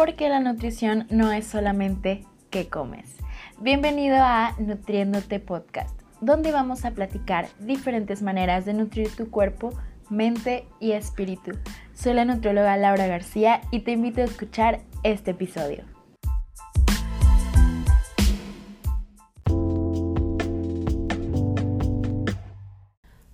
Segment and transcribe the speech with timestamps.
[0.00, 3.18] porque la nutrición no es solamente qué comes.
[3.58, 9.74] Bienvenido a Nutriéndote Podcast, donde vamos a platicar diferentes maneras de nutrir tu cuerpo,
[10.08, 11.50] mente y espíritu.
[11.92, 15.84] Soy la nutrióloga Laura García y te invito a escuchar este episodio.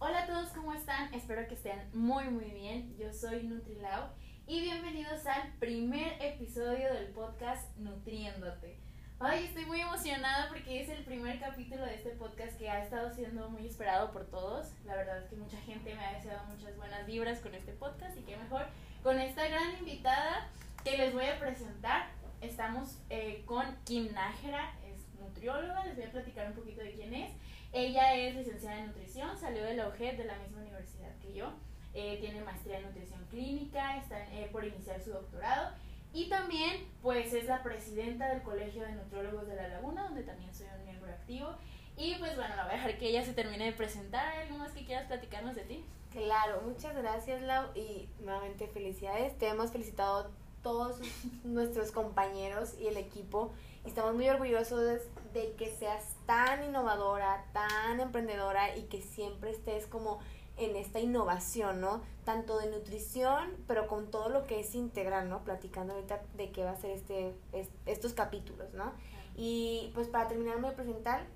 [0.01, 1.15] Hola a todos, ¿cómo están?
[1.15, 2.93] Espero que estén muy muy bien.
[2.99, 8.79] Yo soy Nutrilao y bienvenidos al primer episodio del podcast Nutriéndote.
[9.19, 13.13] Ay, estoy muy emocionada porque es el primer capítulo de este podcast que ha estado
[13.13, 14.69] siendo muy esperado por todos.
[14.85, 18.17] La verdad es que mucha gente me ha deseado muchas buenas vibras con este podcast
[18.17, 18.67] y qué mejor
[19.03, 20.49] con esta gran invitada
[20.85, 22.07] que les voy a presentar.
[22.41, 27.13] Estamos eh, con Kim Nájera, es nutrióloga, les voy a platicar un poquito de quién
[27.15, 27.33] es.
[27.73, 31.53] Ella es licenciada en nutrición, salió de la UGED de la misma universidad que yo.
[31.99, 35.71] Eh, tiene maestría en nutrición clínica, está eh, por iniciar su doctorado
[36.13, 40.55] y también pues es la presidenta del Colegio de Nutriólogos de La Laguna, donde también
[40.55, 41.55] soy un miembro activo.
[41.97, 44.27] Y pues bueno, la voy a dejar que ella se termine de presentar.
[44.37, 45.85] ¿Algo más que quieras platicarnos de ti?
[46.13, 49.39] Claro, muchas gracias Lau y nuevamente felicidades.
[49.39, 50.31] Te hemos felicitado
[50.63, 51.01] todos
[51.45, 53.53] nuestros compañeros y el equipo
[53.87, 55.01] estamos muy orgullosos
[55.33, 60.19] de que seas tan innovadora, tan emprendedora y que siempre estés como
[60.57, 62.03] en esta innovación, ¿no?
[62.25, 65.45] Tanto de nutrición, pero con todo lo que es integral, ¿no?
[65.45, 67.35] Platicando ahorita de qué va a ser este,
[67.85, 68.93] estos capítulos, ¿no?
[69.37, 71.27] Y pues para terminar me voy a presentar,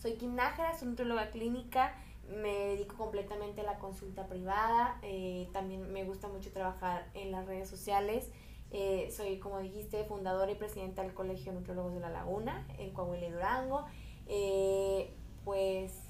[0.00, 1.94] soy Kim Nájera, soy nutrióloga clínica,
[2.28, 7.46] me dedico completamente a la consulta privada, eh, también me gusta mucho trabajar en las
[7.46, 8.30] redes sociales,
[8.70, 12.92] eh, soy, como dijiste, fundadora y presidenta del Colegio de Nutriólogos de La Laguna, en
[12.92, 13.84] Coahuila y Durango,
[14.26, 16.07] eh, pues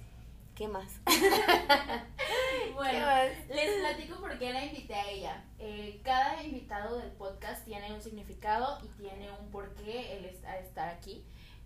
[0.59, 1.01] ¿Qué más?
[2.75, 3.06] bueno,
[3.48, 5.45] les platico por qué la invité a ella.
[5.61, 11.24] Eh, cada invitado del podcast tiene un significado y tiene un porqué está, estar aquí.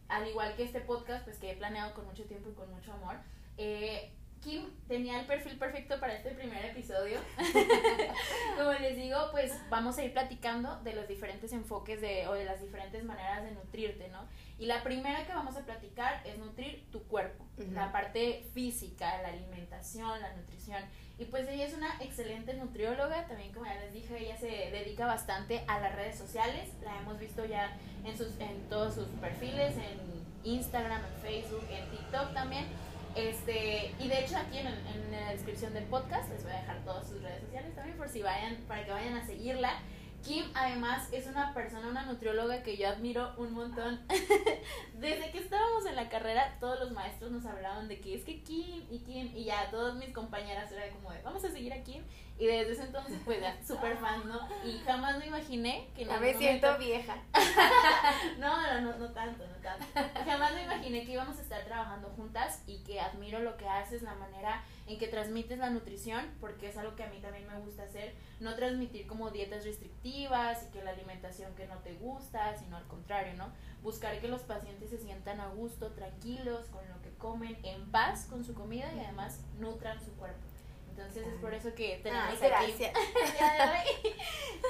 [0.08, 2.92] Al igual que este podcast, pues que he planeado con mucho tiempo y con mucho
[2.92, 3.16] amor.
[3.56, 7.18] Eh, Kim tenía el perfil perfecto para este primer episodio.
[8.58, 12.44] Como les digo, pues vamos a ir platicando de los diferentes enfoques de, o de
[12.44, 14.28] las diferentes maneras de nutrirte, ¿no?
[14.62, 19.30] Y la primera que vamos a platicar es nutrir tu cuerpo, la parte física, la
[19.30, 20.80] alimentación, la nutrición.
[21.18, 25.04] Y pues ella es una excelente nutrióloga, también como ya les dije, ella se dedica
[25.06, 29.74] bastante a las redes sociales, la hemos visto ya en, sus, en todos sus perfiles,
[29.78, 29.98] en
[30.44, 32.66] Instagram, en Facebook, en TikTok también
[33.14, 36.82] este, y de hecho aquí en, en, la descripción del podcast les voy a dejar
[36.84, 39.80] todas sus redes sociales también por si vayan, para que vayan a seguirla.
[40.22, 44.00] Kim además es una persona, una nutrióloga que yo admiro un montón.
[44.94, 48.42] Desde que estábamos en la carrera, todos los maestros nos hablaban de que es que
[48.42, 51.82] Kim y Kim, y ya todas mis compañeras era como de, vamos a seguir a
[51.82, 52.04] Kim.
[52.38, 54.48] Y desde ese entonces, pues ya, súper fan, ¿no?
[54.64, 56.04] Y jamás me imaginé que...
[56.04, 57.16] Ya me siento vieja.
[58.38, 59.86] no, no, no, no tanto, no tanto.
[60.24, 64.02] Jamás me imaginé que íbamos a estar trabajando juntas y que admiro lo que haces,
[64.02, 67.58] la manera en que transmites la nutrición, porque es algo que a mí también me
[67.60, 72.56] gusta hacer, no transmitir como dietas restrictivas y que la alimentación que no te gusta,
[72.56, 73.52] sino al contrario, ¿no?
[73.82, 78.26] Buscar que los pacientes se sientan a gusto, tranquilos con lo que comen, en paz
[78.28, 80.51] con su comida y además nutran su cuerpo.
[80.92, 82.74] Entonces es por eso que tenemos aquí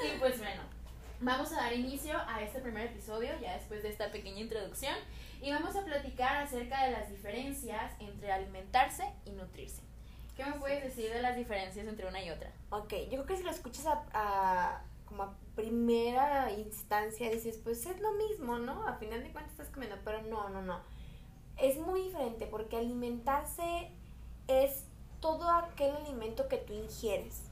[0.05, 0.63] y pues bueno,
[1.21, 4.95] vamos a dar inicio a este primer episodio, ya después de esta pequeña introducción,
[5.41, 9.83] y vamos a platicar acerca de las diferencias entre alimentarse y nutrirse.
[10.37, 12.53] ¿Qué me puedes decir de las diferencias entre una y otra?
[12.71, 18.01] Ok, yo creo que si lo escuchas a, como a primera instancia dices, pues es
[18.01, 18.87] lo mismo, ¿no?
[18.87, 20.81] A final de cuentas estás comiendo, pero no, no, no.
[21.59, 23.91] Es muy diferente porque alimentarse
[24.47, 24.87] es
[25.23, 27.45] todo aquel alimento que tú ingieres.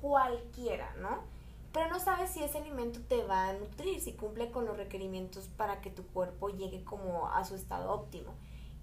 [0.00, 1.24] Cualquiera, ¿no?
[1.72, 5.48] Pero no sabes si ese alimento te va a nutrir, si cumple con los requerimientos
[5.48, 8.34] para que tu cuerpo llegue como a su estado óptimo.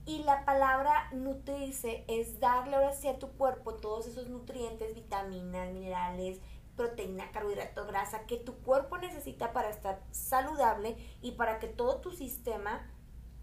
[0.06, 5.72] Y la palabra nutrirse es darle ahora sí a tu cuerpo todos esos nutrientes, vitaminas,
[5.74, 6.40] minerales,
[6.78, 12.12] proteína, carbohidrato, grasa que tu cuerpo necesita para estar saludable y para que todo tu
[12.12, 12.90] sistema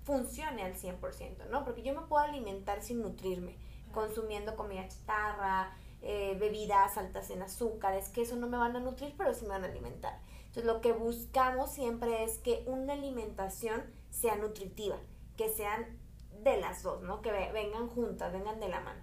[0.04, 1.64] funcione al 100%, ¿no?
[1.64, 3.56] Porque yo me puedo alimentar sin nutrirme,
[3.94, 9.14] consumiendo comida chatarra, eh, bebidas altas en azúcares, que eso no me van a nutrir,
[9.17, 10.20] pero sí me van a alimentar.
[10.49, 14.99] Entonces lo que buscamos siempre es que una alimentación sea nutritiva,
[15.38, 15.99] que sean
[16.43, 17.23] de las dos, ¿no?
[17.23, 19.00] Que vengan juntas, vengan de la mano.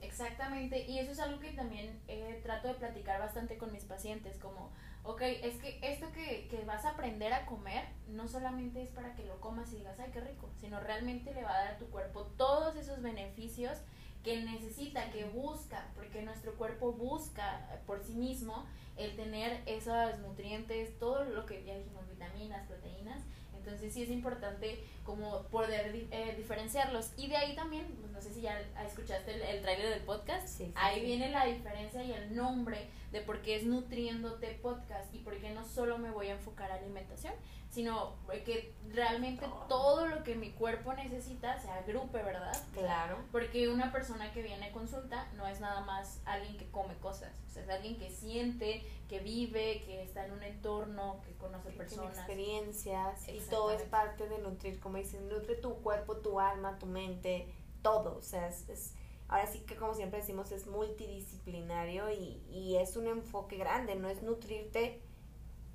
[0.00, 4.38] Exactamente, y eso es algo que también eh, trato de platicar bastante con mis pacientes,
[4.38, 4.70] como,
[5.02, 9.14] ok, es que esto que, que vas a aprender a comer no solamente es para
[9.14, 11.78] que lo comas y digas, ay, qué rico, sino realmente le va a dar a
[11.78, 13.78] tu cuerpo todos esos beneficios
[14.24, 18.66] que necesita, que busca, porque nuestro cuerpo busca por sí mismo
[18.96, 23.20] el tener esos nutrientes, todo lo que ya dijimos, vitaminas, proteínas,
[23.56, 27.12] entonces sí es importante como poder eh, diferenciarlos.
[27.16, 30.60] Y de ahí también, pues no sé si ya escuchaste el, el trailer del podcast,
[30.74, 35.38] ahí viene la diferencia y el nombre de por qué es Nutriéndote Podcast y por
[35.38, 37.32] qué no solo me voy a enfocar a alimentación,
[37.74, 38.12] sino
[38.44, 42.56] que realmente todo lo que mi cuerpo necesita se agrupe, ¿verdad?
[42.72, 43.18] Claro.
[43.32, 47.32] Porque una persona que viene a consulta no es nada más alguien que come cosas,
[47.48, 51.70] o sea, es alguien que siente, que vive, que está en un entorno, que conoce
[51.70, 52.12] personas.
[52.12, 56.78] Tiene experiencias y todo es parte de nutrir, como dicen, nutre tu cuerpo, tu alma,
[56.78, 58.94] tu mente, todo, o sea, es,
[59.26, 64.08] ahora sí que como siempre decimos es multidisciplinario y, y es un enfoque grande, no
[64.08, 65.02] es nutrirte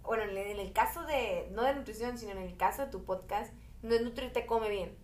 [0.03, 3.53] bueno, en el caso de, no de nutrición, sino en el caso de tu podcast,
[3.81, 4.97] no es nutrirte come bien.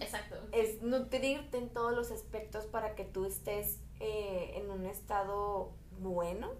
[0.00, 0.36] exacto.
[0.52, 6.52] Es nutrirte en todos los aspectos para que tú estés eh, en un estado bueno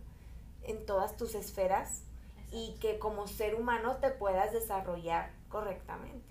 [0.66, 2.02] en todas tus esferas
[2.52, 6.24] y que como ser humano te puedas desarrollar correctamente.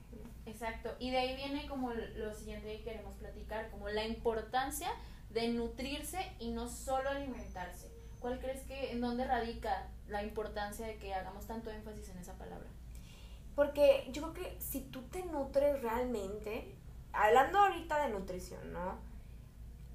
[0.46, 0.94] Exacto.
[1.00, 4.90] Y de ahí viene como lo siguiente que queremos platicar, como la importancia
[5.32, 7.90] de nutrirse y no solo alimentarse.
[8.20, 12.34] ¿Cuál crees que, en dónde radica la importancia de que hagamos tanto énfasis en esa
[12.34, 12.68] palabra?
[13.56, 16.76] Porque yo creo que si tú te nutres realmente,
[17.14, 18.98] hablando ahorita de nutrición, ¿no?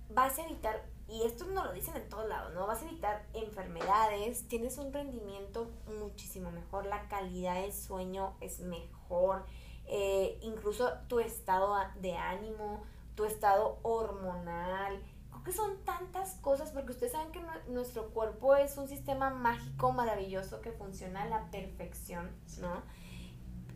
[0.09, 2.67] Vas a evitar, y esto no lo dicen en todos lados, ¿no?
[2.67, 9.45] Vas a evitar enfermedades, tienes un rendimiento muchísimo mejor, la calidad del sueño es mejor,
[9.87, 12.83] eh, incluso tu estado de ánimo,
[13.15, 15.03] tu estado hormonal,
[15.45, 20.61] que son tantas cosas, porque ustedes saben que nuestro cuerpo es un sistema mágico, maravilloso,
[20.61, 22.83] que funciona a la perfección, ¿no?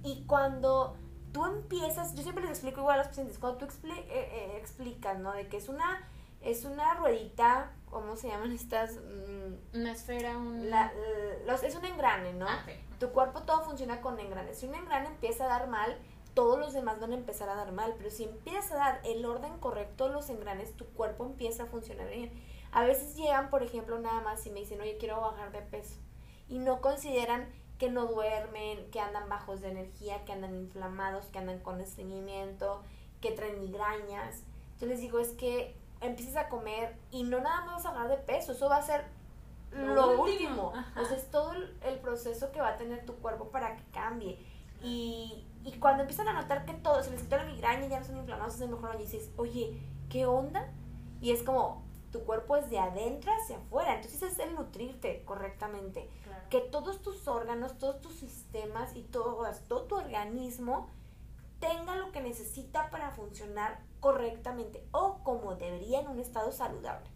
[0.03, 0.97] Y cuando
[1.33, 5.19] tú empiezas, yo siempre les explico igual a los pacientes, cuando tú eh, eh, explicas,
[5.19, 5.33] ¿no?
[5.33, 6.09] De que es una,
[6.41, 8.97] es una ruedita, ¿cómo se llaman estas?
[8.97, 10.71] Mm, una esfera, un...
[11.47, 12.47] los, es un engrane, ¿no?
[12.49, 12.65] Ah,
[13.01, 14.59] tu cuerpo todo funciona con engranes.
[14.59, 15.99] Si un engrane empieza a dar mal,
[16.35, 19.25] todos los demás van a empezar a dar mal, pero si empiezas a dar el
[19.25, 22.33] orden correcto los engranes, tu cuerpo empieza a funcionar bien.
[22.73, 25.95] A veces llegan, por ejemplo, nada más y me dicen, oye, quiero bajar de peso.
[26.49, 27.49] Y no consideran
[27.79, 32.83] que no duermen, que andan bajos de energía, que andan inflamados, que andan con estreñimiento,
[33.21, 34.43] que traen migrañas.
[34.81, 38.09] Yo les digo, es que empieces a comer y no nada más vas a bajar
[38.09, 39.05] de peso, eso va a ser
[39.73, 40.73] lo, último.
[41.01, 44.39] O sea, es todo el proceso que va a tener tu cuerpo para que cambie.
[44.83, 48.07] Y, y cuando empiezan a notar que todo, se les quitó la migraña, ya no
[48.07, 49.81] son inflamados, se mejoran y dices, oye,
[50.11, 50.69] ¿qué onda?
[51.23, 51.83] Y es como,
[52.13, 56.11] tu cuerpo es de adentro hacia afuera, entonces es el nutrirte correctamente.
[56.51, 60.91] Que todos tus órganos, todos tus sistemas y todo, todo tu organismo
[61.61, 67.09] tenga lo que necesita para funcionar correctamente o como debería en un estado saludable.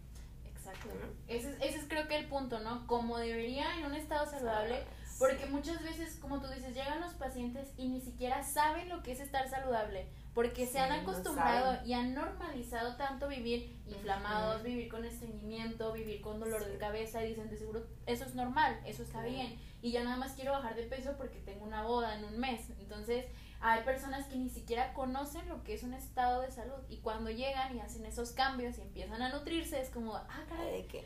[0.45, 0.89] Exacto.
[1.27, 2.87] Ese, ese es creo que el punto, ¿no?
[2.87, 4.83] Como debería en un estado saludable
[5.19, 9.11] porque muchas veces, como tú dices, llegan los pacientes y ni siquiera saben lo que
[9.11, 15.03] es estar saludable, porque se han acostumbrado y han normalizado tanto vivir inflamados, vivir con
[15.03, 19.21] estreñimiento, vivir con dolor de cabeza y dicen de seguro eso es normal, eso está
[19.21, 22.37] bien y ya nada más quiero bajar de peso porque tengo una boda en un
[22.37, 22.69] mes.
[22.79, 23.25] Entonces,
[23.61, 27.29] hay personas que ni siquiera conocen lo que es un estado de salud y cuando
[27.29, 31.05] llegan y hacen esos cambios y empiezan a nutrirse es como, ah, caray, que,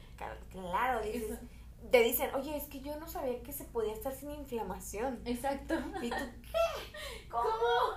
[0.52, 1.40] claro, dices,
[1.92, 5.22] te dicen, oye, es que yo no sabía que se podía estar sin inflamación.
[5.26, 5.76] Exacto.
[6.02, 7.30] ¿Y tú qué?
[7.30, 7.44] ¿Cómo?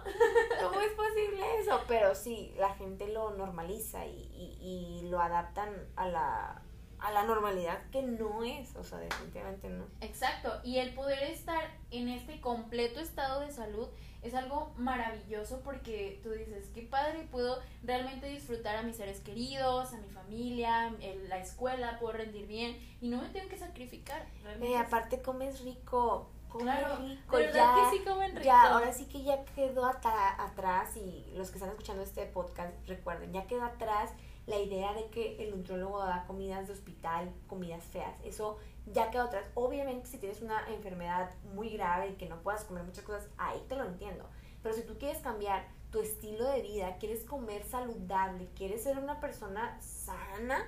[0.62, 1.80] ¿Cómo es posible eso?
[1.88, 6.62] Pero sí, la gente lo normaliza y, y, y lo adaptan a la,
[7.00, 9.84] a la normalidad que no es, o sea, definitivamente no.
[10.00, 13.88] Exacto, y el poder estar en este completo estado de salud
[14.22, 19.92] es algo maravilloso porque tú dices, qué padre, puedo realmente disfrutar a mis seres queridos,
[19.92, 24.26] a mi familia, en la escuela, puedo rendir bien y no me tengo que sacrificar.
[24.60, 28.44] Eh, aparte comes rico, comes rico, ya, que sí comen rico.
[28.44, 33.32] ya, ahora sí que ya quedó atrás y los que están escuchando este podcast recuerden,
[33.32, 34.10] ya quedó atrás
[34.46, 39.24] la idea de que el nutriólogo da comidas de hospital, comidas feas, eso ya quedó
[39.24, 39.46] atrás.
[39.54, 43.60] Obviamente si tienes una enfermedad muy grave y que no puedas comer muchas cosas, ahí
[43.68, 44.24] te lo entiendo.
[44.62, 49.20] Pero si tú quieres cambiar tu estilo de vida, quieres comer saludable, quieres ser una
[49.20, 50.64] persona sana,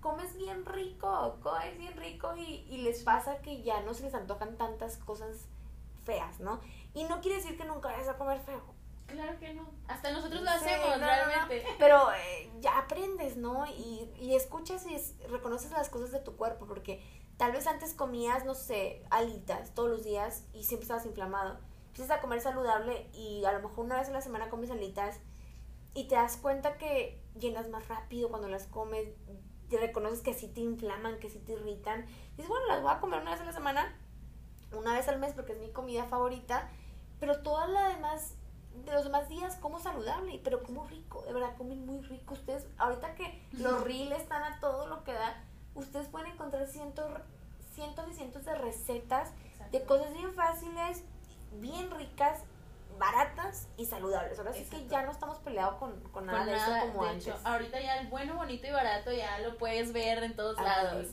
[0.00, 4.14] comes bien rico, comes bien rico y, y les pasa que ya no se les
[4.14, 5.46] antojan tantas cosas
[6.04, 6.60] feas, ¿no?
[6.94, 8.60] Y no quiere decir que nunca vayas a comer feo.
[9.06, 9.70] Claro que no.
[9.88, 11.64] Hasta nosotros lo hacemos, realmente.
[11.78, 13.66] Pero eh, ya aprendes, ¿no?
[13.66, 17.02] Y, y escuchas y reconoces las cosas de tu cuerpo, porque
[17.36, 21.58] tal vez antes comías, no sé, alitas todos los días y siempre estabas inflamado.
[21.88, 25.20] Empiezas a comer saludable y a lo mejor una vez a la semana comes alitas
[25.94, 29.08] y te das cuenta que llenas más rápido cuando las comes,
[29.68, 32.06] te reconoces que sí te inflaman, que sí te irritan.
[32.36, 33.98] Dices, bueno, las voy a comer una vez a la semana,
[34.72, 36.70] una vez al mes porque es mi comida favorita,
[37.20, 38.36] pero todas las demás,
[38.74, 42.34] de los demás días como saludable, pero como rico, de verdad comen muy rico.
[42.34, 45.42] Ustedes, ahorita que los reels están a todo lo que da,
[45.74, 47.10] ustedes pueden encontrar cientos,
[47.74, 49.30] cientos y cientos de recetas
[49.70, 51.04] de cosas bien fáciles,
[51.60, 52.40] bien ricas
[52.98, 54.38] baratas y saludables.
[54.38, 57.26] Ahora sí que ya no estamos peleados con, con nada de eso como antes.
[57.26, 61.04] Hecho, ahorita ya el bueno, bonito y barato ya lo puedes ver en todos lados.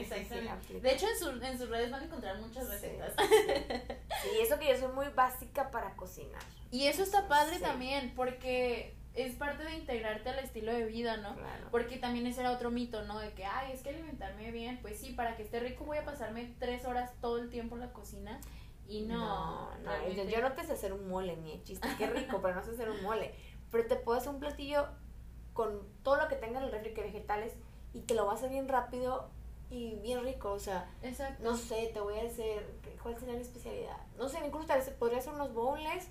[0.00, 0.80] Exactamente.
[0.80, 3.12] de hecho, en, su, en sus redes van a encontrar muchas recetas.
[4.22, 6.42] Sí, eso que yo soy muy básica para cocinar.
[6.70, 11.34] Y eso está padre también, porque es parte de integrarte al estilo de vida, ¿no?
[11.34, 11.68] Claro.
[11.70, 13.18] Porque también ese era otro mito, ¿no?
[13.18, 16.04] De que, ay, es que alimentarme bien, pues sí, para que esté rico voy a
[16.04, 18.40] pasarme tres horas todo el tiempo en la cocina
[18.88, 22.54] y no, no, yo, no te sé hacer un mole, ni chiste, qué rico, pero
[22.54, 23.34] no sé hacer un mole.
[23.70, 24.86] Pero te puedo hacer un platillo
[25.54, 27.54] con todo lo que tenga en el refri, que vegetales,
[27.94, 29.30] y te lo voy a hacer bien rápido
[29.70, 31.42] y bien rico, o sea, Exacto.
[31.42, 32.70] no sé, te voy a hacer,
[33.02, 33.96] ¿cuál sería mi especialidad?
[34.18, 36.08] No sé, incluso tal vez podría hacer unos bowls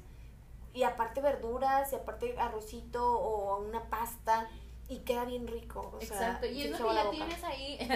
[0.75, 4.47] y aparte verduras y aparte arrocito o una pasta
[4.87, 5.97] y queda bien rico.
[5.99, 7.77] Exacto, y es lo que ya tienes ahí.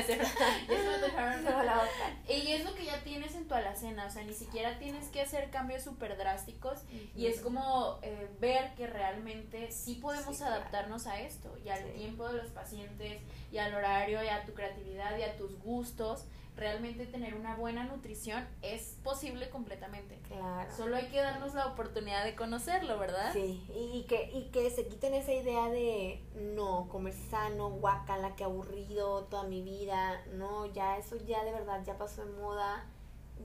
[2.28, 5.22] y es lo que ya tienes en tu alacena, o sea, ni siquiera tienes que
[5.22, 6.80] hacer cambios súper drásticos
[7.16, 12.28] y es como eh, ver que realmente sí podemos adaptarnos a esto y al tiempo
[12.28, 13.22] de los pacientes
[13.52, 16.26] y al horario y a tu creatividad y a tus gustos
[16.60, 20.20] realmente tener una buena nutrición es posible completamente.
[20.28, 20.70] Claro.
[20.76, 23.32] Solo hay que darnos la oportunidad de conocerlo, ¿verdad?
[23.34, 28.44] Sí, y que, y que se quiten esa idea de no, comer sano, guacala, que
[28.44, 30.24] aburrido toda mi vida.
[30.34, 32.86] No, ya eso ya de verdad ya pasó de moda.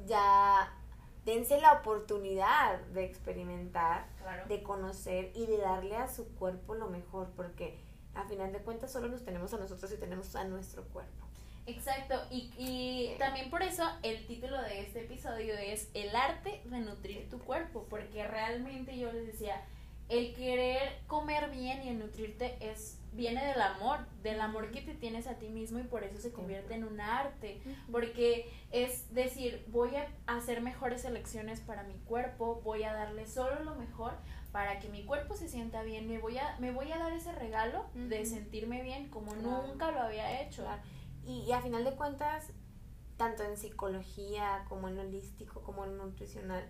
[0.06, 0.72] Ya
[1.24, 4.06] dense la oportunidad de experimentar,
[4.48, 7.78] de conocer y de darle a su cuerpo lo mejor, porque
[8.14, 11.23] a final de cuentas solo nos tenemos a nosotros y tenemos a nuestro cuerpo.
[11.66, 16.80] Exacto, y, y también por eso el título de este episodio es El arte de
[16.80, 19.62] nutrir tu cuerpo, porque realmente yo les decía,
[20.08, 24.92] el querer comer bien y el nutrirte es viene del amor, del amor que te
[24.92, 29.64] tienes a ti mismo y por eso se convierte en un arte, porque es decir,
[29.68, 34.14] voy a hacer mejores elecciones para mi cuerpo, voy a darle solo lo mejor
[34.50, 37.32] para que mi cuerpo se sienta bien, me voy a me voy a dar ese
[37.32, 40.66] regalo de sentirme bien como nunca lo había hecho.
[41.26, 42.50] Y, a final de cuentas,
[43.16, 46.68] tanto en psicología como en holístico, como en nutricional,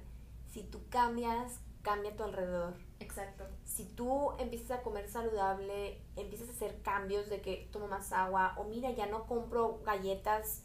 [0.50, 2.74] si tú cambias, cambia tu alrededor.
[3.00, 3.44] Exacto.
[3.64, 8.54] Si tú empiezas a comer saludable, empiezas a hacer cambios de que tomo más agua,
[8.56, 10.62] o mira, ya no compro galletas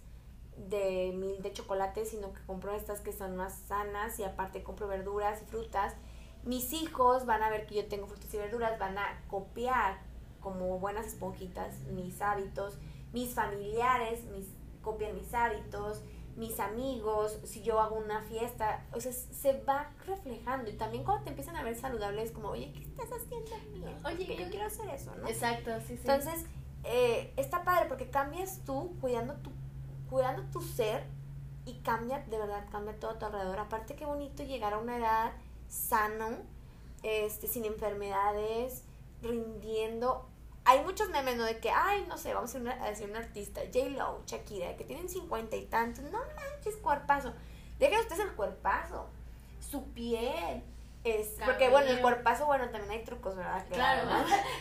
[0.56, 4.88] de mil de chocolate, sino que compro estas que son más sanas y aparte compro
[4.88, 5.96] verduras y frutas.
[6.44, 10.00] Mis hijos van a ver que yo tengo frutas y verduras, van a copiar
[10.40, 12.78] como buenas esponjitas mis hábitos
[13.14, 14.48] mis familiares mis,
[14.82, 16.02] copian mis hábitos,
[16.36, 20.70] mis amigos, si yo hago una fiesta, o sea, se va reflejando.
[20.70, 23.52] Y también cuando te empiezan a ver saludables, como, oye, ¿qué estás haciendo?
[24.06, 25.28] Oye, yo quiero hacer eso, ¿no?
[25.28, 26.00] Exacto, sí, sí.
[26.00, 26.46] Entonces,
[26.86, 29.52] eh, está padre porque cambias tú cuidando tu,
[30.10, 31.04] cuidando tu ser
[31.66, 33.60] y cambia, de verdad, cambia todo a tu alrededor.
[33.60, 35.34] Aparte, qué bonito llegar a una edad
[35.68, 36.38] sano,
[37.04, 38.86] este, sin enfermedades,
[39.22, 40.29] rindiendo
[40.66, 41.46] hay muchos memes, ¿no?
[41.46, 45.56] De que, ay, no sé, vamos a, decir una artista, J-Lo, Shakira, que tienen cincuenta
[45.56, 46.04] y tantos.
[46.06, 47.34] No manches, cuerpazo.
[47.80, 49.10] Dejen ustedes el cuerpazo.
[49.60, 50.64] Su piel.
[51.04, 53.66] Es, porque bueno, el cuerpazo, bueno, también hay trucos, ¿verdad?
[53.72, 54.10] Claro,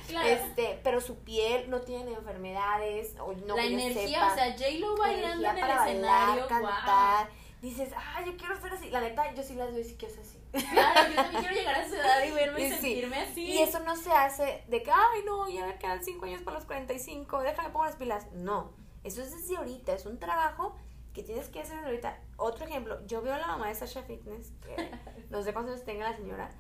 [0.07, 0.29] claro.
[0.29, 5.49] Este, pero su piel no tiene enfermedades, o no La energía, o sea, J-Lo bailando
[5.49, 7.29] en el escenario, cantar.
[7.61, 8.91] Dices, ay, yo quiero ser así.
[8.91, 10.39] La neta, yo sí las veo y sí quiero ser así.
[10.53, 13.43] Claro, yo también quiero llegar a esa edad y verme y sentirme así.
[13.43, 16.57] Y eso no se hace de que, ay, no, ya me quedan 5 años para
[16.57, 18.31] los 45, déjame pongo las pilas.
[18.33, 18.73] No,
[19.03, 20.77] eso es desde ahorita, es un trabajo
[21.13, 22.23] que tienes que hacer desde ahorita.
[22.37, 24.91] Otro ejemplo, yo veo a la mamá de Sasha Fitness, que
[25.31, 26.51] no sé cuántos años tenga la señora,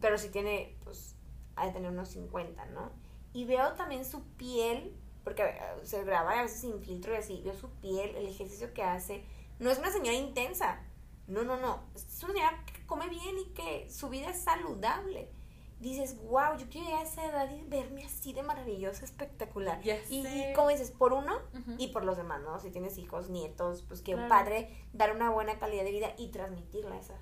[0.00, 1.16] pero sí tiene, pues,
[1.56, 2.92] ha de tener unos 50, ¿no?
[3.32, 5.42] Y veo también su piel, porque
[5.82, 9.24] se graba a veces sin filtro y así, veo su piel, el ejercicio que hace.
[9.60, 10.80] No es una señora intensa,
[11.30, 11.84] no, no, no.
[11.94, 15.30] Es una señora que come bien y que su vida es saludable.
[15.78, 19.80] Dices, wow, yo quiero llegar a esa edad y verme así de maravillosa, espectacular.
[20.10, 21.38] y, como dices, por uno
[21.78, 22.58] y por los demás, ¿no?
[22.58, 26.28] Si tienes hijos, nietos, pues que un padre dar una buena calidad de vida y
[26.28, 27.14] transmitirla a, esa,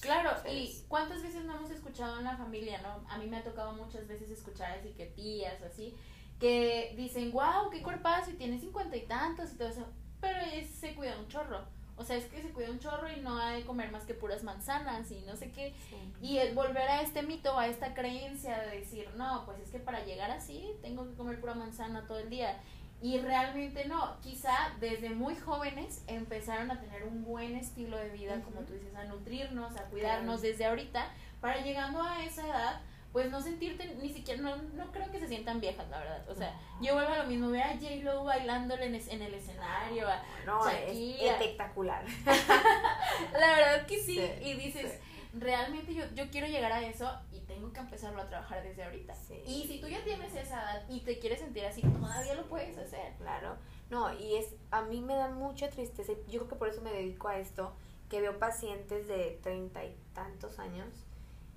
[0.00, 3.04] Claro, y cuántas veces no hemos escuchado en la familia, ¿no?
[3.08, 5.96] A mí me ha tocado muchas veces escuchar así que tías o así,
[6.38, 9.86] que dicen, wow, qué cuerpazo y tiene cincuenta y tantos y todo eso,
[10.22, 10.38] pero
[10.74, 11.58] se cuida un chorro.
[11.96, 14.02] O o sea, es que se cuida un chorro y no ha de comer más
[14.04, 15.72] que puras manzanas y no sé qué.
[16.20, 19.78] Y el volver a este mito, a esta creencia de decir, no, pues es que
[19.78, 22.60] para llegar así tengo que comer pura manzana todo el día.
[23.00, 28.40] Y realmente no, quizá desde muy jóvenes empezaron a tener un buen estilo de vida,
[28.42, 31.08] como tú dices, a nutrirnos, a cuidarnos desde ahorita,
[31.40, 32.80] para llegando a esa edad,
[33.12, 36.28] pues no sentirte ni siquiera, no, no creo que se sientan viejas, la verdad.
[36.30, 40.08] O sea, yo vuelvo a lo mismo, ver a J-Lo bailándole en, en, el escenario,
[40.08, 42.04] a no, Es espectacular.
[43.32, 44.98] la verdad que sí, y dices,
[45.34, 49.14] realmente yo, yo quiero llegar a eso y tengo que empezarlo a trabajar desde ahorita.
[49.46, 52.78] Y si tú ya tienes esa edad y te quieres sentir así, todavía lo puedes
[52.78, 53.12] hacer.
[53.18, 53.56] Claro.
[53.90, 56.92] No, y es, a mí me da mucha tristeza, yo creo que por eso me
[56.92, 57.74] dedico a esto,
[58.08, 60.88] que veo pacientes de treinta y tantos años,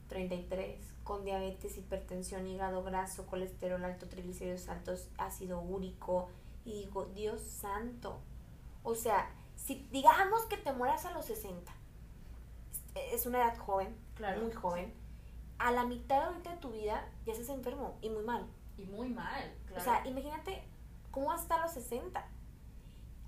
[0.09, 6.29] treinta y tres, con diabetes, hipertensión, hígado graso, colesterol alto, triglicéridos altos, ácido úrico,
[6.65, 8.19] y digo, Dios santo.
[8.83, 11.71] O sea, si digamos que te mueras a los 60,
[12.95, 14.93] es una edad joven, claro, muy joven,
[15.59, 18.47] a la mitad ahorita de tu vida ya estás enfermo y muy mal.
[18.75, 19.81] Y muy mal, claro.
[19.81, 20.63] O sea, imagínate
[21.11, 22.27] cómo vas a estar a los 60.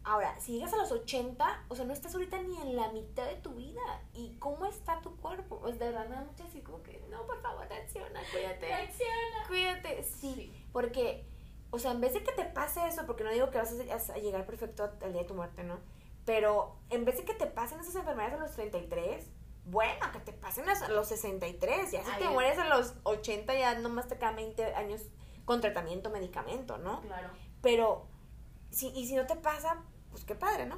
[0.07, 3.25] Ahora, si llegas a los 80, o sea, no estás ahorita ni en la mitad
[3.25, 3.81] de tu vida.
[4.13, 5.59] ¿Y cómo está tu cuerpo?
[5.59, 8.67] Pues de verdad me da mucho así como que, no, por favor, reacciona, cuídate.
[8.67, 9.47] Reacciona.
[9.49, 11.27] Cuídate, sí, Porque,
[11.71, 14.17] o sea, en vez de que te pase eso, porque no digo que vas a
[14.17, 15.77] llegar perfecto al día de tu muerte, ¿no?
[16.23, 19.29] Pero en vez de que te pasen esas enfermedades a los 33,
[19.65, 23.77] bueno, que te pasen a los 63, ya si te mueres a los 80 ya
[23.79, 25.01] nomás te quedan 20 años
[25.43, 27.01] con tratamiento, medicamento, ¿no?
[27.01, 27.29] Claro.
[27.61, 28.07] Pero,
[28.71, 30.77] si, y si no te pasa, pues qué padre, ¿no?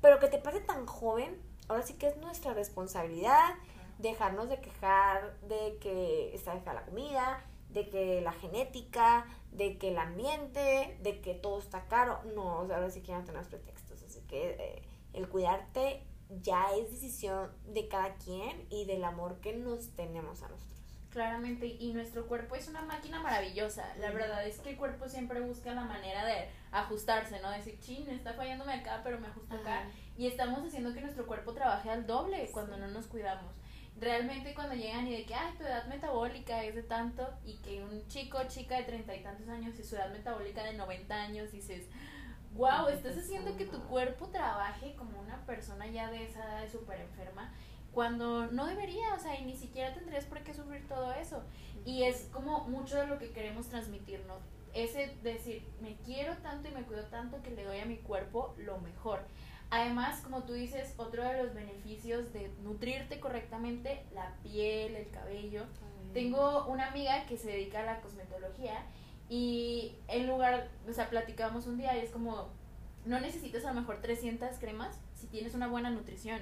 [0.00, 3.54] Pero que te pase tan joven, ahora sí que es nuestra responsabilidad
[3.98, 9.88] dejarnos de quejar de que está deja la comida, de que la genética, de que
[9.88, 12.20] el ambiente, de que todo está caro.
[12.34, 14.02] No, ahora sí que ya no tenemos pretextos.
[14.02, 16.04] Así que eh, el cuidarte
[16.42, 20.73] ya es decisión de cada quien y del amor que nos tenemos a nosotros.
[21.14, 23.86] Claramente, y nuestro cuerpo es una máquina maravillosa.
[24.00, 27.52] La verdad es que el cuerpo siempre busca la manera de ajustarse, ¿no?
[27.52, 29.84] Decir, chin, está fallándome acá, pero me ajusto acá.
[30.18, 33.54] Y estamos haciendo que nuestro cuerpo trabaje al doble cuando no nos cuidamos.
[33.96, 37.84] Realmente cuando llegan y de que, ay, tu edad metabólica es de tanto, y que
[37.84, 41.52] un chico chica de treinta y tantos años y su edad metabólica de 90 años,
[41.52, 41.86] dices,
[42.54, 47.02] wow, estás haciendo que tu cuerpo trabaje como una persona ya de esa edad súper
[47.02, 47.52] enferma,
[47.94, 51.42] cuando no debería, o sea, y ni siquiera tendrías por qué sufrir todo eso.
[51.86, 54.42] Y es como mucho de lo que queremos transmitirnos,
[54.74, 58.54] ese decir, me quiero tanto y me cuido tanto que le doy a mi cuerpo
[58.58, 59.20] lo mejor.
[59.70, 65.64] Además, como tú dices, otro de los beneficios de nutrirte correctamente, la piel, el cabello.
[66.12, 68.84] Tengo una amiga que se dedica a la cosmetología
[69.28, 72.48] y en lugar, o sea, platicábamos un día y es como,
[73.04, 76.40] no necesitas a lo mejor 300 cremas si tienes una buena nutrición.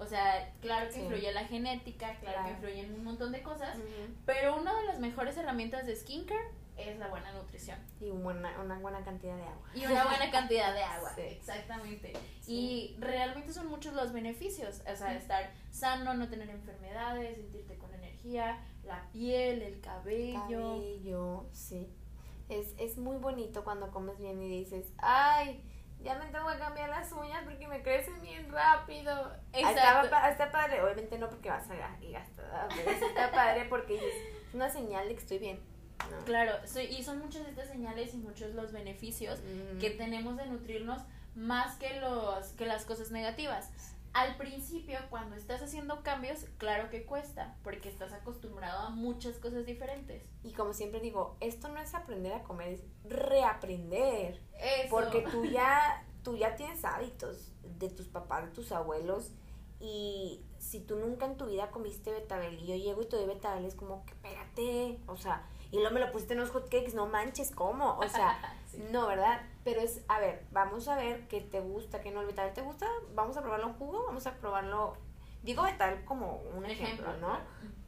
[0.00, 3.76] O sea, claro que influye la genética, claro, que influye en un montón de cosas,
[4.26, 7.78] pero una de las mejores herramientas de skincare es la buena nutrición.
[8.00, 9.70] Y una, una buena cantidad de agua.
[9.74, 12.14] Y una buena cantidad de agua, exactamente.
[12.46, 17.94] Y realmente son muchos los beneficios, o sea, estar sano, no tener enfermedades, sentirte con
[17.94, 20.40] energía, la piel, el cabello.
[20.48, 21.94] Cabello, sí
[22.50, 25.62] es, es muy bonito cuando comes bien y dices, ay,
[26.02, 29.32] ya me tengo que cambiar las uñas porque me crecen bien rápido.
[29.52, 30.16] Exacto.
[30.28, 35.08] Está, padre, obviamente no porque vas a gastar, pero está padre porque es una señal
[35.08, 35.60] de que estoy bien.
[36.24, 36.52] Claro,
[36.88, 39.40] y son muchas de estas señales y muchos los beneficios
[39.78, 41.02] que tenemos de nutrirnos
[41.34, 43.70] más que los que las cosas negativas
[44.12, 49.66] al principio, cuando estás haciendo cambios, claro que cuesta, porque estás acostumbrado a muchas cosas
[49.66, 50.22] diferentes.
[50.42, 54.40] Y como siempre digo, esto no es aprender a comer, es reaprender.
[54.90, 59.30] Porque tú ya, tú ya tienes hábitos de tus papás, de tus abuelos,
[59.80, 63.26] y si tú nunca en tu vida comiste betabel y yo llego y te doy
[63.26, 66.94] betabel, es como que espérate, o sea, y luego me lo pusiste en los hotcakes,
[66.94, 67.96] no manches, ¿cómo?
[67.98, 68.38] O sea,
[68.90, 69.42] no, ¿verdad?
[69.64, 72.20] Pero es, a ver, vamos a ver qué te gusta, qué no.
[72.22, 72.86] ¿El te gusta?
[73.14, 74.96] Vamos a probarlo en jugo, vamos a probarlo.
[75.42, 77.38] Digo betal como un ejemplo, ¿no?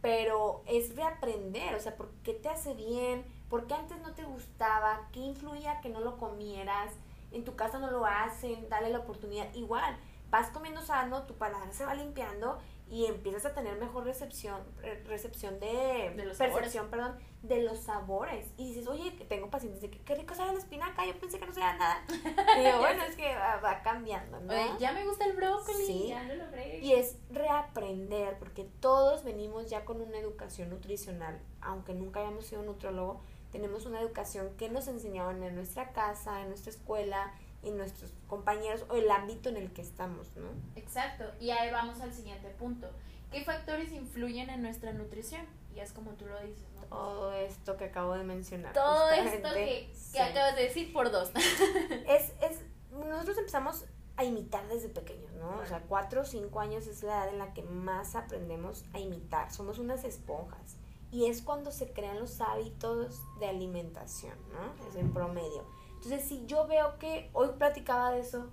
[0.01, 3.25] Pero es reaprender, o sea, ¿por qué te hace bien?
[3.51, 5.09] ¿Por qué antes no te gustaba?
[5.13, 6.93] ¿Qué influía que no lo comieras?
[7.31, 9.53] En tu casa no lo hacen, dale la oportunidad.
[9.55, 9.97] Igual,
[10.31, 14.61] vas comiendo sano, tu paladar se va limpiando y empiezas a tener mejor recepción,
[15.07, 18.47] recepción de, de los percepción, perdón, de los sabores.
[18.57, 21.47] Y dices, oye, tengo pacientes de que qué rico sabe la espinaca, yo pensé que
[21.47, 22.05] no sabía nada.
[22.09, 24.53] y digo, bueno, es que va, cambiando, ¿no?
[24.53, 26.79] Oye, ya me gusta el brócoli, ya lo logré.
[26.81, 32.63] Y es reaprender, porque todos venimos ya con una educación nutricional, aunque nunca hayamos sido
[32.63, 38.13] nutrólogo, tenemos una educación que nos enseñaban en nuestra casa, en nuestra escuela, en nuestros
[38.27, 40.49] compañeros o el ámbito en el que estamos, ¿no?
[40.75, 42.89] Exacto, y ahí vamos al siguiente punto.
[43.31, 45.47] ¿Qué factores influyen en nuestra nutrición?
[45.75, 46.87] Y es como tú lo dices, ¿no?
[46.87, 48.73] Todo esto que acabo de mencionar.
[48.73, 51.31] Todo esto que, acabas de decir por dos.
[52.09, 55.59] es, es, nosotros empezamos a imitar desde pequeños, ¿no?
[55.59, 58.99] O sea, cuatro o cinco años es la edad en la que más aprendemos a
[58.99, 59.51] imitar.
[59.53, 60.77] Somos unas esponjas.
[61.11, 64.89] Y es cuando se crean los hábitos de alimentación, ¿no?
[64.89, 65.65] Es en promedio.
[65.95, 68.51] Entonces, si yo veo que, hoy platicaba de eso,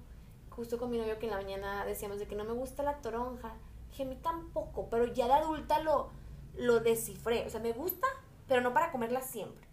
[0.50, 2.98] justo con mi novio que en la mañana decíamos de que no me gusta la
[3.02, 3.54] toronja,
[3.90, 6.10] dije, a mí tampoco, pero ya de adulta lo,
[6.56, 7.46] lo descifré.
[7.46, 8.08] O sea, me gusta,
[8.48, 9.68] pero no para comerla siempre.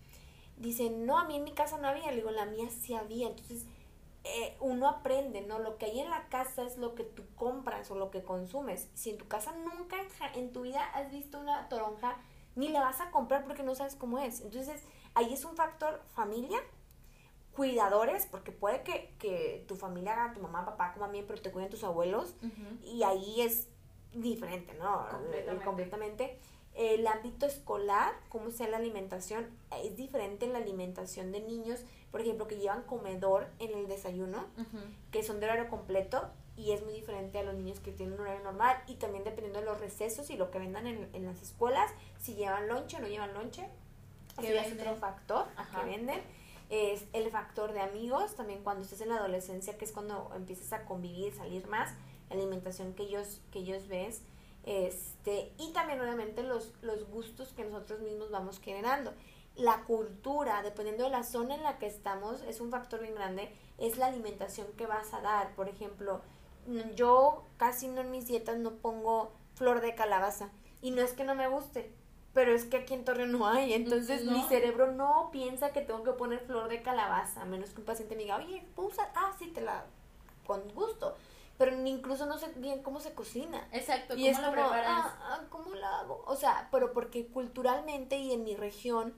[0.56, 2.10] Dice, no, a mí en mi casa no había.
[2.10, 3.28] Le digo, la mía sí había.
[3.28, 3.66] Entonces,
[4.24, 5.58] eh, uno aprende, ¿no?
[5.58, 8.88] Lo que hay en la casa es lo que tú compras o lo que consumes.
[8.94, 9.96] Si en tu casa nunca
[10.34, 12.16] en tu vida has visto una toronja,
[12.56, 14.40] ni la vas a comprar porque no sabes cómo es.
[14.40, 14.82] Entonces,
[15.14, 16.58] ahí es un factor familia,
[17.52, 21.70] cuidadores, porque puede que, que tu familia, tu mamá, papá coman bien, pero te cuiden
[21.70, 22.34] tus abuelos,
[22.82, 23.68] y ahí es
[24.12, 25.06] diferente, ¿no?
[25.64, 26.40] Completamente.
[26.76, 29.48] El ámbito escolar, cómo sea la alimentación,
[29.82, 34.44] es diferente en la alimentación de niños, por ejemplo, que llevan comedor en el desayuno,
[35.10, 38.20] que son de horario completo, y es muy diferente a los niños que tienen un
[38.20, 41.42] horario normal, y también dependiendo de los recesos y lo que vendan en, en las
[41.42, 43.68] escuelas, si llevan lonche o no llevan lonche,
[44.40, 46.20] que es otro factor que venden.
[46.68, 50.72] Es el factor de amigos, también cuando estés en la adolescencia, que es cuando empiezas
[50.72, 51.94] a convivir, salir más,
[52.28, 54.22] la alimentación que ellos, que ellos ves,
[54.66, 59.14] este, y también obviamente los, los gustos que nosotros mismos vamos generando.
[59.54, 63.50] La cultura, dependiendo de la zona en la que estamos, es un factor bien grande,
[63.78, 65.54] es la alimentación que vas a dar.
[65.54, 66.20] Por ejemplo,
[66.94, 70.50] yo casi no en mis dietas no pongo flor de calabaza.
[70.82, 71.90] Y no es que no me guste,
[72.34, 76.02] pero es que aquí en Torreón no hay, entonces mi cerebro no piensa que tengo
[76.02, 79.10] que poner flor de calabaza, a menos que un paciente me diga, oye, ¿puedo usar?
[79.14, 79.86] Ah, sí, te la,
[80.46, 81.16] con gusto,
[81.58, 83.66] pero incluso no sé bien cómo se cocina.
[83.72, 85.06] Exacto, ¿cómo lo preparas?
[85.06, 86.22] Ah, ah, ¿cómo la hago?
[86.26, 89.14] O sea, pero porque culturalmente y en mi región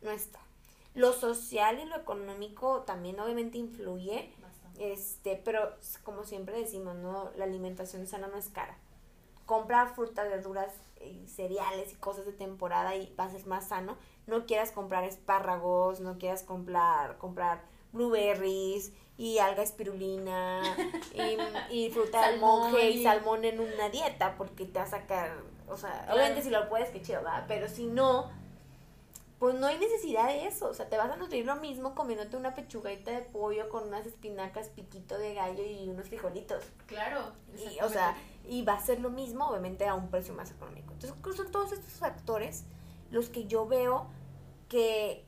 [0.00, 0.40] no está.
[0.94, 4.32] Lo social y lo económico también obviamente influye,
[4.78, 8.76] este, pero como siempre decimos, no, la alimentación sana no es cara.
[9.46, 13.96] Compra frutas, verduras y cereales y cosas de temporada y va a ser más sano.
[14.26, 20.62] No quieras comprar espárragos, no quieras comprar, comprar blueberries y alga espirulina
[21.70, 25.30] y, y fruta del monje y salmón en una dieta porque te va a sacar,
[25.68, 27.44] o sea, obviamente si lo puedes, que chido, ¿verdad?
[27.46, 28.30] Pero si no,
[29.38, 32.38] pues no hay necesidad de eso, o sea, te vas a nutrir lo mismo comiéndote
[32.38, 36.64] una pechuguita de pollo con unas espinacas, piquito de gallo y unos frijolitos.
[36.86, 37.34] Claro.
[37.58, 38.16] Y, o sea,
[38.48, 40.94] y va a ser lo mismo, obviamente, a un precio más económico.
[40.94, 42.64] Entonces, son todos estos factores
[43.10, 44.06] los que yo veo
[44.70, 45.26] que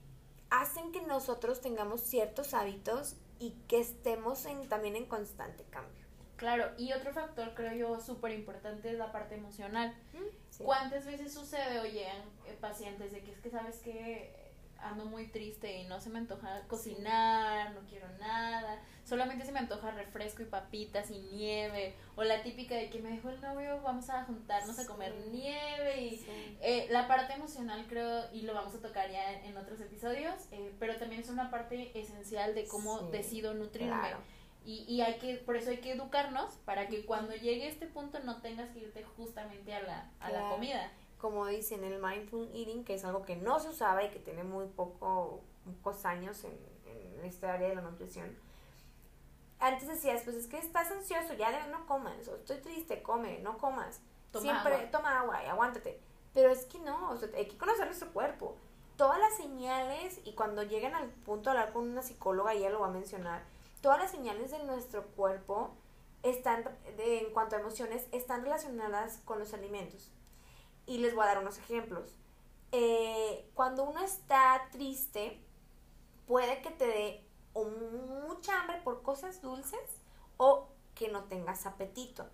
[0.48, 6.06] hacen que nosotros tengamos ciertos hábitos y que estemos en, también en constante cambio.
[6.36, 9.94] Claro, y otro factor creo yo súper importante es la parte emocional.
[10.58, 14.41] ¿Cuántas veces sucede o llegan eh, pacientes de que es que sabes que
[14.82, 19.60] ando muy triste y no se me antoja cocinar, no quiero nada, solamente se me
[19.60, 23.80] antoja refresco y papitas y nieve, o la típica de que me dejó el novio,
[23.82, 26.26] vamos a juntarnos a comer nieve, y
[26.60, 30.74] eh, la parte emocional creo, y lo vamos a tocar ya en, otros episodios, eh,
[30.78, 34.16] pero también es una parte esencial de cómo decido nutrirme.
[34.64, 38.20] Y, y hay que, por eso hay que educarnos para que cuando llegue este punto
[38.20, 40.88] no tengas que irte justamente a la, a la comida
[41.22, 44.42] como dicen, el mindful eating, que es algo que no se usaba y que tiene
[44.42, 48.36] muy poco, pocos años en, en esta área de la nutrición.
[49.60, 53.56] Antes decías, pues es que estás ansioso, ya no comas, o estoy triste, come, no
[53.56, 54.00] comas.
[54.36, 56.00] Siempre toma agua y aguántate.
[56.34, 58.56] Pero es que no, o sea, hay que conocer nuestro cuerpo.
[58.96, 62.80] Todas las señales, y cuando lleguen al punto de hablar con una psicóloga, ella lo
[62.80, 63.44] va a mencionar,
[63.80, 65.70] todas las señales de nuestro cuerpo
[66.24, 66.64] están,
[66.96, 70.10] de, en cuanto a emociones, están relacionadas con los alimentos.
[70.86, 72.16] Y les voy a dar unos ejemplos.
[72.72, 75.40] Eh, cuando uno está triste,
[76.26, 80.00] puede que te dé o mucha hambre por cosas dulces
[80.38, 82.26] o que no tengas apetito.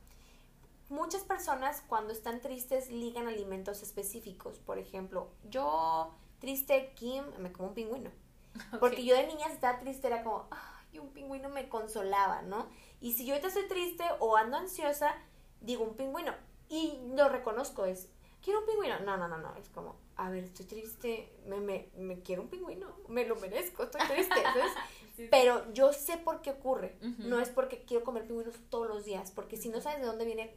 [0.88, 4.58] Muchas personas cuando están tristes ligan alimentos específicos.
[4.58, 8.11] Por ejemplo, yo triste, Kim, me como un pingüino.
[8.80, 12.68] Porque yo de niña estaba triste era como, ay, un pingüino me consolaba, ¿no?
[13.00, 15.14] Y si yo ahorita estoy triste o ando ansiosa,
[15.61, 16.32] digo un pingüino.
[16.68, 18.08] Y lo reconozco, es,
[18.42, 18.98] quiero un pingüino.
[19.01, 19.55] No, no, no, no.
[19.57, 23.85] Es como, a ver, estoy triste, me, me, me quiero un pingüino, me lo merezco,
[23.85, 24.35] estoy triste.
[25.31, 26.96] Pero yo sé por qué ocurre.
[27.18, 30.24] No es porque quiero comer pingüinos todos los días, porque si no sabes de dónde
[30.24, 30.57] viene,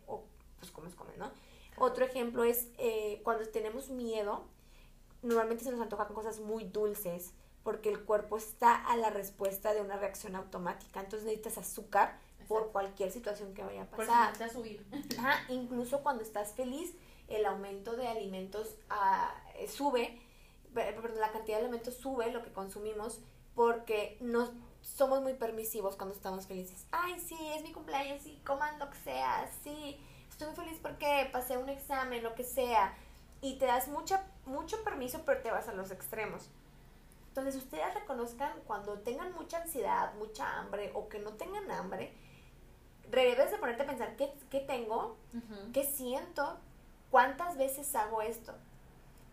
[0.59, 1.31] pues comes, comes, ¿no?
[1.77, 4.45] Otro ejemplo es eh, cuando tenemos miedo,
[5.23, 9.73] normalmente se nos antoja con cosas muy dulces, porque el cuerpo está a la respuesta
[9.73, 10.99] de una reacción automática.
[10.99, 14.37] Entonces necesitas azúcar por cualquier situación que vaya a pasar.
[14.37, 14.85] Por subir.
[15.49, 16.93] incluso cuando estás feliz,
[17.31, 18.75] el aumento de alimentos
[19.55, 20.21] eh, sube,
[20.73, 23.21] la cantidad de alimentos sube, lo que consumimos,
[23.55, 24.49] porque no
[24.81, 26.85] somos muy permisivos cuando estamos felices.
[26.91, 31.29] Ay, sí, es mi cumpleaños, sí, coman lo que sea, sí, estoy muy feliz porque
[31.31, 32.95] pasé un examen, lo que sea.
[33.41, 36.49] Y te das mucha, mucho permiso, pero te vas a los extremos.
[37.29, 42.13] Entonces, ustedes reconozcan cuando tengan mucha ansiedad, mucha hambre o que no tengan hambre,
[43.09, 45.17] debes de ponerte a pensar qué, qué tengo,
[45.73, 46.59] qué siento,
[47.11, 48.53] cuántas veces hago esto.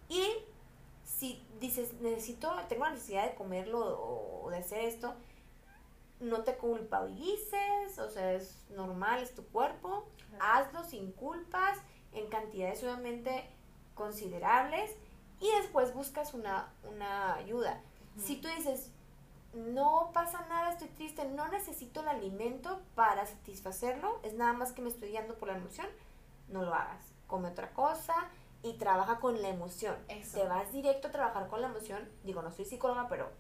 [0.09, 0.27] Y
[1.05, 5.15] si dices, necesito, tengo la necesidad de comerlo o de hacer esto,
[6.21, 10.07] no te culpabilices, o sea, es normal, es tu cuerpo,
[10.41, 11.79] hazlo sin culpas,
[12.13, 13.49] en cantidades sumamente
[13.95, 14.91] considerables
[15.41, 17.81] y después buscas una, una ayuda.
[18.17, 18.91] Si tú dices,
[19.55, 24.83] no pasa nada, estoy triste, no necesito el alimento para satisfacerlo, es nada más que
[24.83, 25.87] me estoy guiando por la emoción,
[26.49, 27.18] no lo hagas.
[27.29, 28.15] Come otra cosa
[28.65, 29.95] y trabaja con la emoción.
[30.35, 32.09] Te vas directo a trabajar con la emoción.
[32.25, 33.31] Digo, no soy psicóloga, pero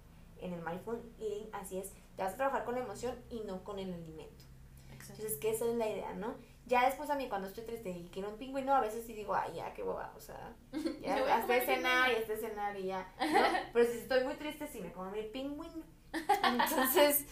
[0.41, 1.93] en el mindful eating así es.
[2.17, 4.45] Te vas a trabajar con la emoción y no con el alimento.
[4.91, 6.35] Entonces, que esa es la idea, ¿no?
[6.67, 9.35] Ya después a mí cuando estoy triste y quiero un pingüino, a veces sí digo,
[9.35, 10.55] ay, ya, qué boba, o sea,
[11.03, 13.11] ya hasta cenar y hasta cenar y ya,
[13.73, 15.83] Pero si estoy muy triste, sí me como mi pingüino.
[16.13, 17.25] Entonces,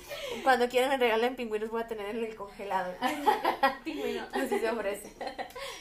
[0.42, 2.92] cuando quieran me regalen pingüinos, voy a tener en el congelado.
[3.84, 4.26] pingüino.
[4.32, 5.12] Así se ofrece.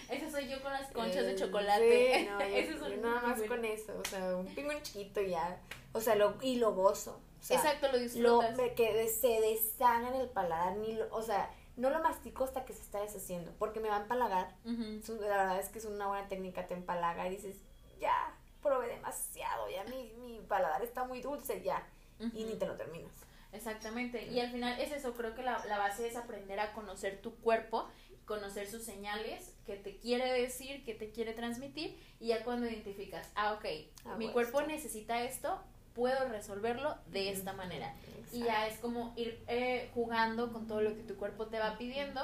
[0.10, 2.20] Eso soy yo con las conchas de eh, chocolate.
[2.20, 5.60] Sí, no, eso yo, nada más con eso, o sea, un pingüino chiquito ya,
[5.94, 7.22] o sea, lo, y lo gozo.
[7.50, 8.58] Exacto, lo disfrutas.
[8.58, 12.74] Lo, que se deshaga en el paladar, ni o sea, no lo mastico hasta que
[12.74, 14.56] se está deshaciendo, porque me va a empalagar.
[14.64, 17.58] La verdad es que es una buena técnica, te empalaga y dices,
[18.00, 21.88] ya, probé demasiado, ya mi, mi paladar está muy dulce, ya,
[22.20, 23.12] y ni te lo terminas.
[23.52, 27.22] Exactamente, y al final es eso, creo que la, la base es aprender a conocer
[27.22, 27.88] tu cuerpo,
[28.26, 33.30] conocer sus señales, que te quiere decir, que te quiere transmitir, y ya cuando identificas,
[33.36, 33.66] ah, ok,
[34.06, 35.62] ah, mi cuerpo necesita esto,
[35.94, 37.96] puedo resolverlo de esta manera.
[38.32, 41.78] Y ya es como ir eh, jugando con todo lo que tu cuerpo te va
[41.78, 42.22] pidiendo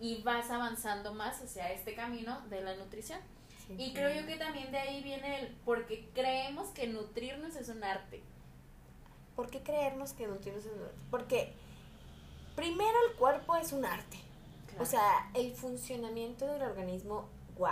[0.00, 3.20] y vas avanzando más hacia este camino de la nutrición.
[3.78, 7.84] Y creo yo que también de ahí viene el, porque creemos que nutrirnos es un
[7.84, 8.22] arte.
[9.36, 10.94] ¿Por qué creernos que nutrirnos es arte?
[11.10, 11.52] Porque
[12.54, 14.18] primero el cuerpo es un arte.
[14.78, 17.68] O sea, el funcionamiento del organismo, wow.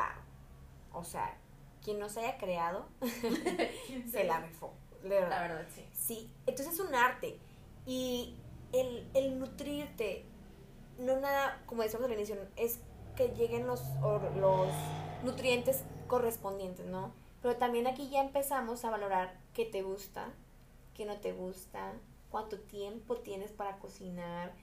[0.92, 1.36] O sea,
[1.82, 2.86] quien nos haya creado
[4.10, 4.72] se la rifó.
[5.02, 5.84] La verdad, sí.
[5.92, 7.38] Sí, entonces es un arte.
[7.86, 8.36] Y
[8.72, 10.24] el, el nutrirte,
[10.98, 12.80] no nada, como decíamos al inicio, es
[13.16, 13.82] que lleguen los,
[14.36, 14.68] los
[15.24, 17.12] nutrientes correspondientes, ¿no?
[17.42, 20.32] Pero también aquí ya empezamos a valorar qué te gusta,
[20.94, 21.94] qué no te gusta,
[22.30, 24.54] cuánto tiempo tienes para cocinar,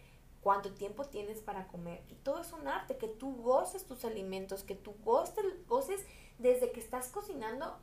[0.42, 2.04] cuánto tiempo tienes para comer.
[2.10, 6.06] Y todo es un arte, que tú goces tus alimentos, que tú goces, goces
[6.38, 7.78] desde que estás cocinando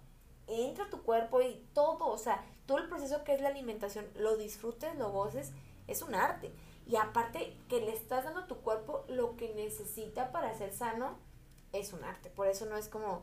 [0.46, 4.36] entra tu cuerpo y todo, o sea, todo el proceso que es la alimentación, lo
[4.36, 5.52] disfrutes, lo goces,
[5.86, 6.52] es un arte.
[6.86, 11.18] Y aparte que le estás dando a tu cuerpo lo que necesita para ser sano,
[11.72, 12.30] es un arte.
[12.30, 13.22] Por eso no es como,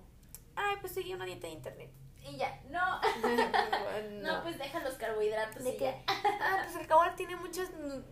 [0.56, 1.92] ay, pues seguí una dieta de internet.
[2.24, 3.02] Y ya, no.
[4.22, 4.44] no.
[4.44, 5.64] pues deja los carbohidratos.
[5.64, 7.70] De que, ah, pues el carbohidrato tiene muchos,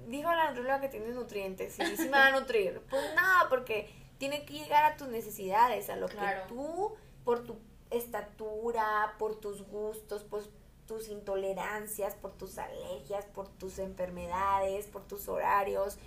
[0.08, 2.82] dijo la nutrióloga que tiene nutrientes y sí me va a nutrir.
[2.90, 6.18] Pues no, porque tiene que llegar a tus necesidades, a lo que
[6.48, 7.58] tú, por tu
[7.92, 10.44] estatura, por tus gustos, por
[10.86, 15.98] tus intolerancias, por tus alergias, por tus enfermedades, por tus horarios.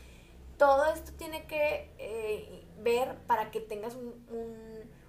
[0.59, 3.97] Todo esto tiene que eh, ver para que tengas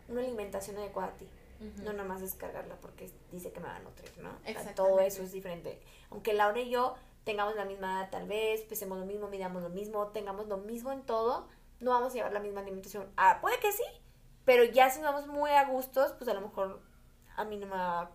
[0.08, 1.28] una alimentación adecuada a ti.
[1.84, 4.32] No nada más descargarla porque dice que me va a nutrir, ¿no?
[4.76, 5.82] todo eso es diferente.
[6.10, 9.69] Aunque Laura y yo tengamos la misma edad tal vez, pesemos lo mismo, midamos lo
[9.69, 11.47] mismo, tengamos lo mismo en todo,
[11.80, 13.10] no vamos a llevar la misma alimentación.
[13.17, 13.84] Ah, puede que sí,
[14.45, 16.82] pero ya si vamos muy a gustos, pues a lo mejor
[17.36, 18.12] a mí no me va a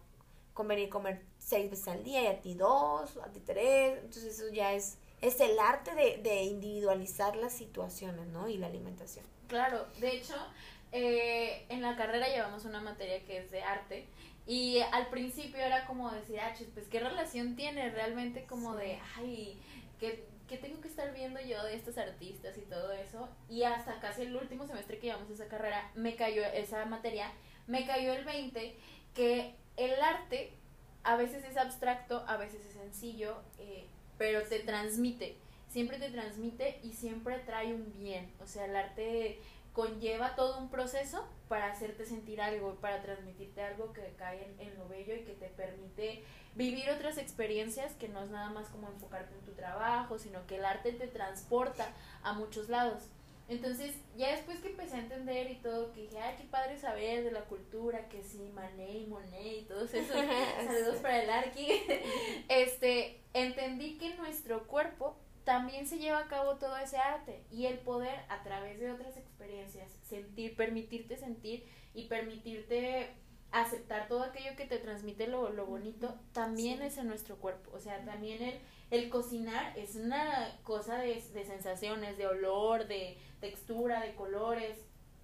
[0.54, 3.98] convenir comer seis veces al día y a ti dos, a ti tres.
[3.98, 8.48] Entonces eso ya es, es el arte de, de individualizar las situaciones, ¿no?
[8.48, 9.24] Y la alimentación.
[9.48, 10.34] Claro, de hecho,
[10.92, 14.06] eh, en la carrera llevamos una materia que es de arte
[14.46, 19.58] y al principio era como decir, ah, pues qué relación tiene realmente como de, ay,
[20.00, 23.28] que ¿qué tengo que estar viendo yo de estos artistas y todo eso?
[23.48, 27.30] Y hasta casi el último semestre que llevamos esa carrera, me cayó esa materia,
[27.66, 28.74] me cayó el 20,
[29.14, 30.52] que el arte
[31.04, 35.36] a veces es abstracto, a veces es sencillo, eh, pero te transmite,
[35.68, 38.32] siempre te transmite y siempre trae un bien.
[38.42, 39.38] O sea, el arte
[39.72, 44.78] conlleva todo un proceso para hacerte sentir algo, para transmitirte algo que cae en, en
[44.78, 48.88] lo bello y que te permite vivir otras experiencias que no es nada más como
[48.88, 51.86] enfocarte en tu trabajo, sino que el arte te transporta
[52.22, 53.04] a muchos lados.
[53.48, 57.24] Entonces, ya después que empecé a entender y todo, que dije, ay, qué padre saber
[57.24, 60.14] de la cultura, que sí, Mané y Monet y todos esos
[60.66, 61.66] saludos para el Arqui,
[62.48, 65.16] este, entendí que nuestro cuerpo
[65.48, 69.16] también se lleva a cabo todo ese arte y el poder a través de otras
[69.16, 73.14] experiencias, sentir, permitirte sentir y permitirte
[73.50, 77.70] aceptar todo aquello que te transmite lo, lo bonito, también es en nuestro cuerpo.
[77.72, 83.16] O sea, también el, el cocinar es una cosa de, de sensaciones, de olor, de
[83.40, 84.76] textura, de colores,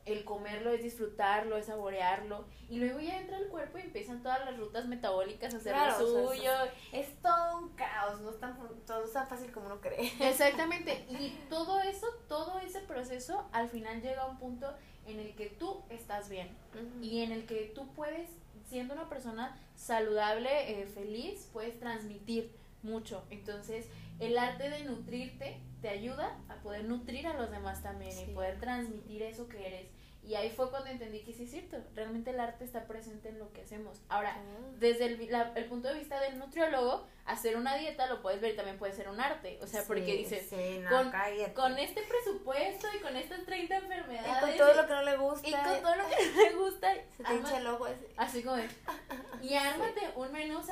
[0.07, 2.45] el comerlo es disfrutarlo, es saborearlo.
[2.69, 6.29] Y luego ya entra el cuerpo y empiezan todas las rutas metabólicas a hacer lo
[6.29, 6.53] suyo.
[6.93, 10.13] es todo un caos, no es tan, todo tan fácil como uno cree.
[10.21, 11.07] Exactamente.
[11.09, 14.73] Y todo eso, todo ese proceso, al final llega a un punto
[15.07, 16.49] en el que tú estás bien.
[17.01, 18.29] Y en el que tú puedes,
[18.69, 22.51] siendo una persona saludable, eh, feliz, puedes transmitir
[22.83, 23.25] mucho.
[23.31, 23.87] Entonces,
[24.21, 28.59] el arte de nutrirte te ayuda a poder nutrir a los demás también y poder
[28.59, 29.91] transmitir eso que eres.
[30.23, 33.39] Y ahí fue cuando entendí que sí es cierto, realmente el arte está presente en
[33.39, 34.01] lo que hacemos.
[34.09, 34.43] Ahora, ah.
[34.79, 38.57] desde el, el, punto de vista del nutriólogo, hacer una dieta lo puedes ver y
[38.57, 39.59] también puede ser un arte.
[39.61, 40.49] O sea, porque dices,
[40.89, 41.13] con,
[41.53, 44.31] con, este presupuesto y con estas 30 enfermedades.
[44.31, 45.49] Y con todo lo que no le gusta.
[45.49, 46.95] Y con todo lo que no le gusta.
[47.19, 48.43] Se te hincha el ojo así.
[48.43, 48.57] como
[49.43, 50.63] Y ármate un menú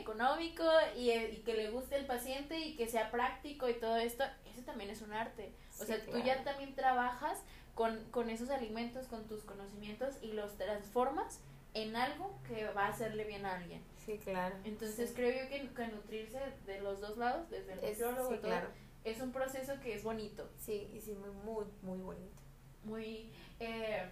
[0.00, 0.64] económico
[0.96, 4.24] y, y, que le guste al paciente y que sea práctico y todo esto.
[4.52, 5.52] Eso también es un arte.
[5.80, 7.38] O sea, tú ya también trabajas
[7.74, 11.40] con, con esos alimentos, con tus conocimientos y los transformas
[11.74, 13.82] en algo que va a hacerle bien a alguien.
[14.04, 14.56] Sí, claro.
[14.64, 18.68] Entonces creo yo que, que, nutrirse de los dos lados, desde el nutriólogo todo,
[19.04, 20.48] es un proceso que es bonito.
[20.58, 22.42] Sí, y sí, muy, muy, muy bonito.
[22.84, 24.10] Muy, eh,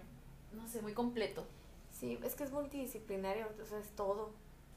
[0.53, 1.45] no sé, muy completo.
[1.91, 4.31] Sí, es que es multidisciplinario, entonces es todo.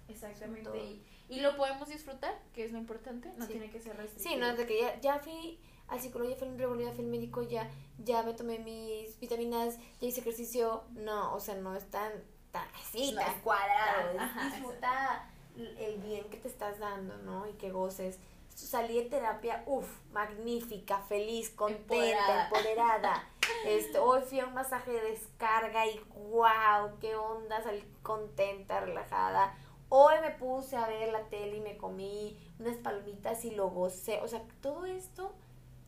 [0.09, 0.77] Exactamente.
[0.79, 4.35] Y, y, lo podemos disfrutar, que es lo importante, no tiene que ser restrictivo.
[4.35, 7.05] Sí, no, de que ya, ya fui al psicólogo, ya fui al neurologo, ya fui
[7.05, 10.85] al médico, ya, ya me tomé mis vitaminas, ya hice ejercicio.
[10.95, 12.13] No, o sea, no es tan,
[12.51, 14.19] tan así, tan cuadrado.
[14.45, 17.47] disfruta el bien que te estás dando, ¿no?
[17.49, 18.19] Y que goces.
[18.55, 23.29] Salí de terapia, uff, magnífica, feliz, contenta, empoderada.
[23.67, 29.55] Este, hoy fui a un masaje de descarga y wow, qué onda, salí contenta, relajada.
[29.95, 34.21] Hoy me puse a ver la tele y me comí unas palomitas y lo gocé.
[34.23, 35.35] O sea, todo esto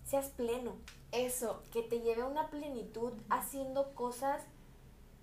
[0.04, 0.76] seas pleno.
[1.10, 4.42] Eso, que te lleve a una plenitud haciendo cosas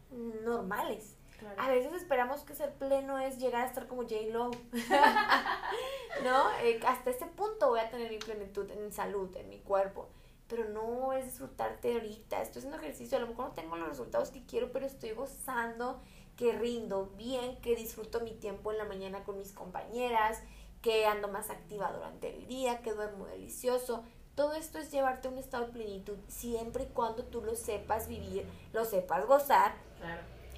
[0.10, 1.16] normales.
[1.60, 4.50] A veces esperamos que ser pleno es llegar a estar como J-Lo.
[6.24, 6.52] ¿No?
[6.64, 10.10] Eh, hasta ese punto voy a tener mi plenitud en salud, en mi cuerpo.
[10.48, 12.42] Pero no es disfrutarte ahorita.
[12.42, 16.02] Estoy haciendo ejercicio, a lo mejor no tengo los resultados que quiero, pero estoy gozando,
[16.36, 20.42] que rindo bien, que disfruto mi tiempo en la mañana con mis compañeras,
[20.82, 24.04] que ando más activa durante el día, que duermo delicioso.
[24.36, 28.08] Todo esto es llevarte a un estado de plenitud siempre y cuando tú lo sepas
[28.08, 29.74] vivir, lo sepas gozar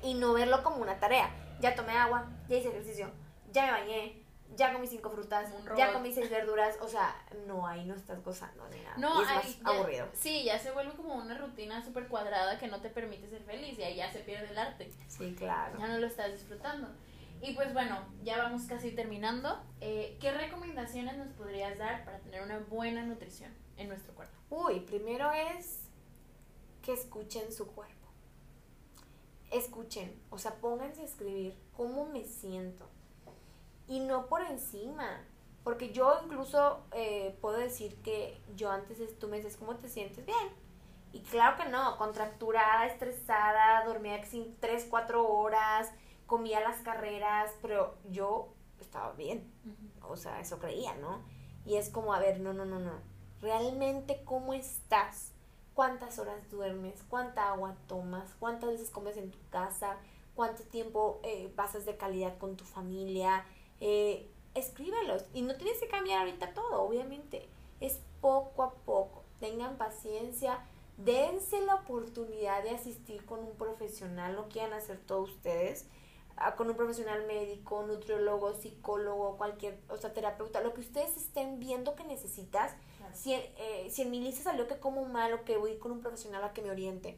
[0.03, 1.29] y no verlo como una tarea.
[1.59, 3.09] Ya tomé agua, ya hice ejercicio,
[3.51, 4.22] ya me bañé,
[4.55, 7.15] ya comí cinco frutas, ya comí seis verduras, o sea,
[7.47, 8.97] no, ahí no estás gozando ni nada.
[8.97, 10.07] No, es más aburrido.
[10.13, 13.77] Sí, ya se vuelve como una rutina súper cuadrada que no te permite ser feliz
[13.77, 14.91] y ahí ya se pierde el arte.
[15.07, 15.77] Sí, claro.
[15.79, 16.87] Ya no lo estás disfrutando.
[17.41, 19.61] Y pues bueno, ya vamos casi terminando.
[19.81, 23.51] Eh, ¿Qué recomendaciones nos podrías dar para tener una buena nutrición?
[23.77, 24.33] en nuestro cuerpo?
[24.49, 25.79] Uy, primero es
[26.81, 27.93] que escuchen su cuerpo.
[29.51, 32.89] Escuchen, o sea, pónganse a escribir cómo me siento.
[33.87, 35.25] Y no por encima,
[35.63, 40.25] porque yo incluso eh, puedo decir que yo antes tú me dices, ¿cómo te sientes?
[40.25, 40.49] Bien.
[41.11, 45.91] Y claro que no, contracturada, estresada, dormía sin 3, 4 horas,
[46.25, 49.53] comía las carreras, pero yo estaba bien.
[50.01, 51.21] O sea, eso creía, ¿no?
[51.65, 55.33] Y es como, a ver, no, no, no, no realmente cómo estás,
[55.73, 59.97] cuántas horas duermes, cuánta agua tomas, cuántas veces comes en tu casa,
[60.33, 63.45] cuánto tiempo eh, pasas de calidad con tu familia.
[63.85, 67.49] Eh, escríbelos y no tienes que cambiar ahorita todo, obviamente.
[67.81, 69.25] Es poco a poco.
[69.41, 70.65] Tengan paciencia,
[70.95, 75.85] dense la oportunidad de asistir con un profesional, no quieran hacer todo ustedes,
[76.37, 81.59] ah, con un profesional médico, nutriólogo, psicólogo, cualquier, o sea, terapeuta, lo que ustedes estén
[81.59, 82.73] viendo que necesitas
[83.13, 85.99] si, eh, si en mi lista salió que como mal o que voy con un
[85.99, 87.17] profesional a que me oriente,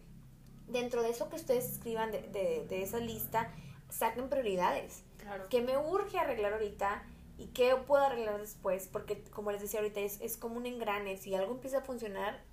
[0.68, 3.54] dentro de eso que ustedes escriban de, de, de esa lista,
[3.90, 5.04] saquen prioridades.
[5.26, 5.48] Claro.
[5.50, 7.04] ¿Qué me urge arreglar ahorita
[7.40, 8.88] y qué puedo arreglar después?
[8.88, 11.18] Porque, como les decía ahorita, es, es como un engrane.
[11.18, 12.44] Si algo empieza a funcionar,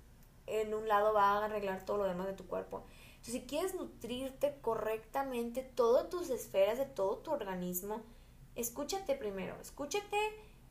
[0.47, 2.83] en un lado va a arreglar todo lo demás de tu cuerpo.
[3.11, 8.01] Entonces, si quieres nutrirte correctamente todas tus esferas de todo tu organismo,
[8.55, 10.17] escúchate primero, escúchate,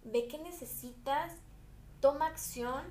[0.02, 1.32] ve qué necesitas,
[2.00, 2.82] toma acción,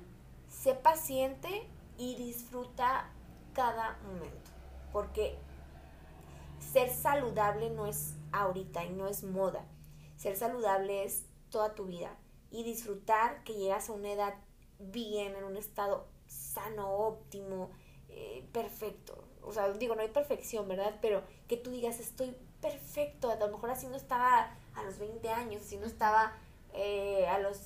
[0.48, 3.10] sé paciente y disfruta
[3.52, 4.50] cada momento.
[4.90, 5.36] Porque
[6.72, 9.64] ser saludable no es ahorita y no es moda.
[10.16, 12.16] Ser saludable es toda tu vida
[12.50, 14.34] y disfrutar que llegas a una edad
[14.78, 17.70] bien, en un estado sano, óptimo,
[18.08, 19.24] eh, perfecto.
[19.42, 20.98] O sea, digo, no hay perfección, ¿verdad?
[21.00, 23.30] Pero que tú digas, estoy perfecto.
[23.30, 26.34] A lo mejor así no estaba a los 20 años, así no estaba
[26.72, 27.58] eh, a los,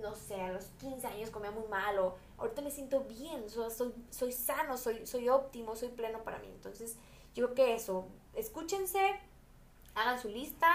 [0.00, 3.92] no sé, a los 15 años comía muy mal o ahorita me siento bien, soy,
[4.10, 6.48] soy sano, soy, soy óptimo, soy pleno para mí.
[6.48, 6.96] Entonces,
[7.34, 9.20] yo que eso, escúchense,
[10.00, 10.68] hagan su lista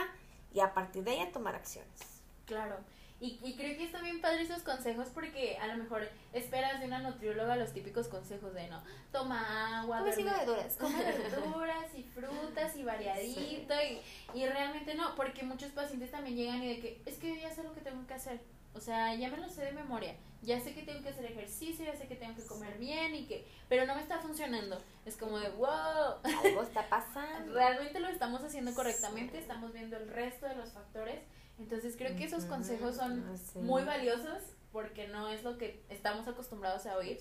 [0.54, 2.22] y a partir de ella tomar acciones.
[2.46, 2.78] Claro.
[3.20, 6.88] Y, y, creo que están bien padres esos consejos porque a lo mejor esperas de
[6.88, 12.76] una nutrióloga los típicos consejos de no, toma agua, come verduras, come verduras y frutas
[12.76, 14.02] y variadito y,
[14.38, 17.50] y realmente no, porque muchos pacientes también llegan y de que es que yo ya
[17.50, 18.42] sé lo que tengo que hacer,
[18.76, 21.86] o sea, ya me lo sé de memoria, ya sé que tengo que hacer ejercicio,
[21.86, 24.78] ya sé que tengo que comer bien y que, pero no me está funcionando.
[25.06, 27.54] Es como de, wow, algo está pasando.
[27.54, 31.22] Realmente lo estamos haciendo correctamente, estamos viendo el resto de los factores.
[31.60, 33.24] Entonces creo que esos consejos son
[33.56, 37.20] muy valiosos porque no es lo que estamos acostumbrados a oír.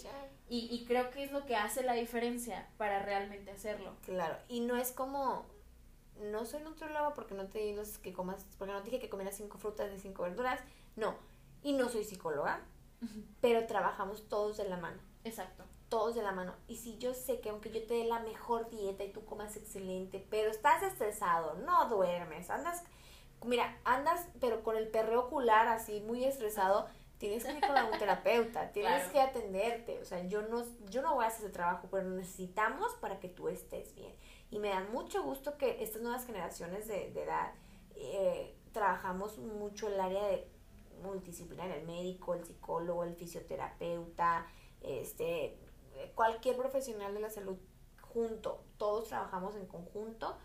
[0.48, 3.94] Y, y creo que es lo que hace la diferencia para realmente hacerlo.
[4.04, 5.44] Claro, y no es como,
[6.18, 9.36] no soy nutrióloga porque no te digo que comas, porque no te dije que comieras
[9.36, 10.60] cinco frutas y cinco verduras,
[10.96, 11.14] no,
[11.62, 12.60] y no soy psicóloga,
[13.40, 15.00] pero trabajamos todos de la mano.
[15.24, 15.64] Exacto.
[15.88, 16.54] Todos de la mano.
[16.68, 19.56] Y si yo sé que aunque yo te dé la mejor dieta y tú comas
[19.56, 22.82] excelente, pero estás estresado, no duermes, andas,
[23.44, 26.88] mira, andas pero con el perreo ocular así muy estresado,
[27.18, 30.00] tienes que ir con un terapeuta, tienes que atenderte.
[30.00, 33.28] O sea, yo no, yo no voy a hacer ese trabajo, pero necesitamos para que
[33.28, 34.12] tú estés bien.
[34.50, 37.52] Y me da mucho gusto que estas nuevas generaciones de, edad
[37.94, 40.51] eh, trabajamos mucho el área de
[41.02, 44.46] multidisciplinaria, el médico, el psicólogo, el fisioterapeuta,
[44.80, 45.58] este,
[46.14, 47.56] cualquier profesional de la salud
[48.00, 50.36] junto, todos trabajamos en conjunto,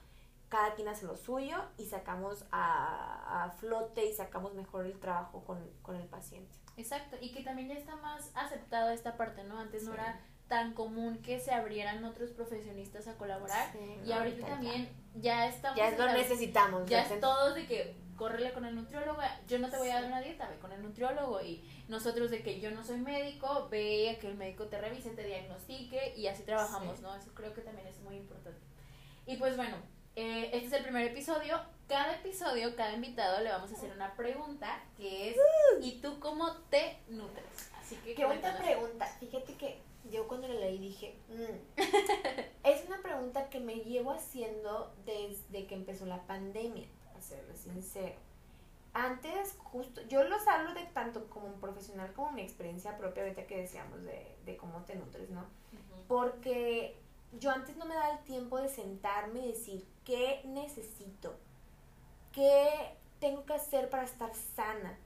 [0.50, 5.96] cada quien hace lo suyo y sacamos a, flote y sacamos mejor el trabajo con,
[5.96, 6.56] el paciente.
[6.78, 9.60] Exacto, y que también ya está más aceptada esta parte, ¿no?
[9.60, 14.90] Antes no era tan común que se abrieran otros profesionistas a colaborar y ahorita también
[15.16, 15.78] ya estamos...
[15.78, 16.88] Ya lo necesitamos.
[16.88, 20.06] Ya es todos de que córrele con el nutriólogo, yo no te voy a dar
[20.06, 24.10] una dieta, ve con el nutriólogo y nosotros de que yo no soy médico, ve
[24.10, 27.16] a que el médico te revise, te diagnostique y así trabajamos, ¿no?
[27.16, 28.60] Eso creo que también es muy importante.
[29.26, 29.78] Y pues bueno,
[30.16, 31.62] eh, este es el primer episodio.
[31.88, 35.38] Cada episodio, cada invitado le vamos a hacer una pregunta que es.
[35.82, 37.46] ¿y tú cómo te nutres?
[37.80, 39.06] Así que qué buena pregunta.
[39.20, 39.80] Fíjate que
[40.12, 41.80] yo cuando la leí dije, mm".
[42.68, 46.88] es una pregunta que me llevo haciendo desde que empezó la pandemia
[47.22, 48.16] serlo sincero.
[48.94, 53.46] Antes, justo, yo los hablo de tanto como un profesional como mi experiencia propia, ahorita
[53.46, 55.46] que decíamos de, cómo te nutres, ¿no?
[56.08, 56.98] Porque
[57.40, 61.36] yo antes no me daba el tiempo de sentarme y decir, ¿qué necesito?
[62.32, 64.98] ¿Qué tengo que hacer para estar sana?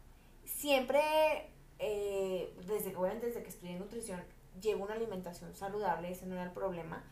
[0.45, 1.49] Siempre,
[1.79, 4.23] eh, desde, que, desde que estudié nutrición,
[4.61, 7.03] llevo una alimentación saludable, ese no era el problema,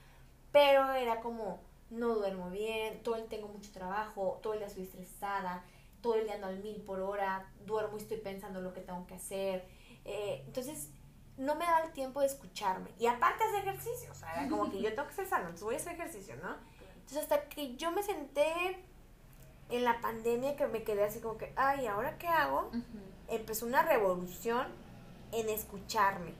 [0.52, 4.83] pero era como, no duermo bien, todo el tengo mucho trabajo, todo el día estoy
[4.83, 5.63] estresada,
[6.01, 9.05] todo el día ando al mil por hora, duermo y estoy pensando lo que tengo
[9.07, 9.67] que hacer.
[10.05, 10.91] Eh, entonces,
[11.37, 12.91] no me da el tiempo de escucharme.
[12.99, 15.75] Y aparte hacer ejercicio, o sea, como que yo tengo que ser sano, entonces voy
[15.75, 16.55] a hacer ejercicio, ¿no?
[16.93, 18.83] Entonces, hasta que yo me senté
[19.69, 22.71] en la pandemia, que me quedé así como que, ay, ¿ahora qué hago?
[23.27, 24.67] Empezó una revolución
[25.31, 26.33] en escucharme.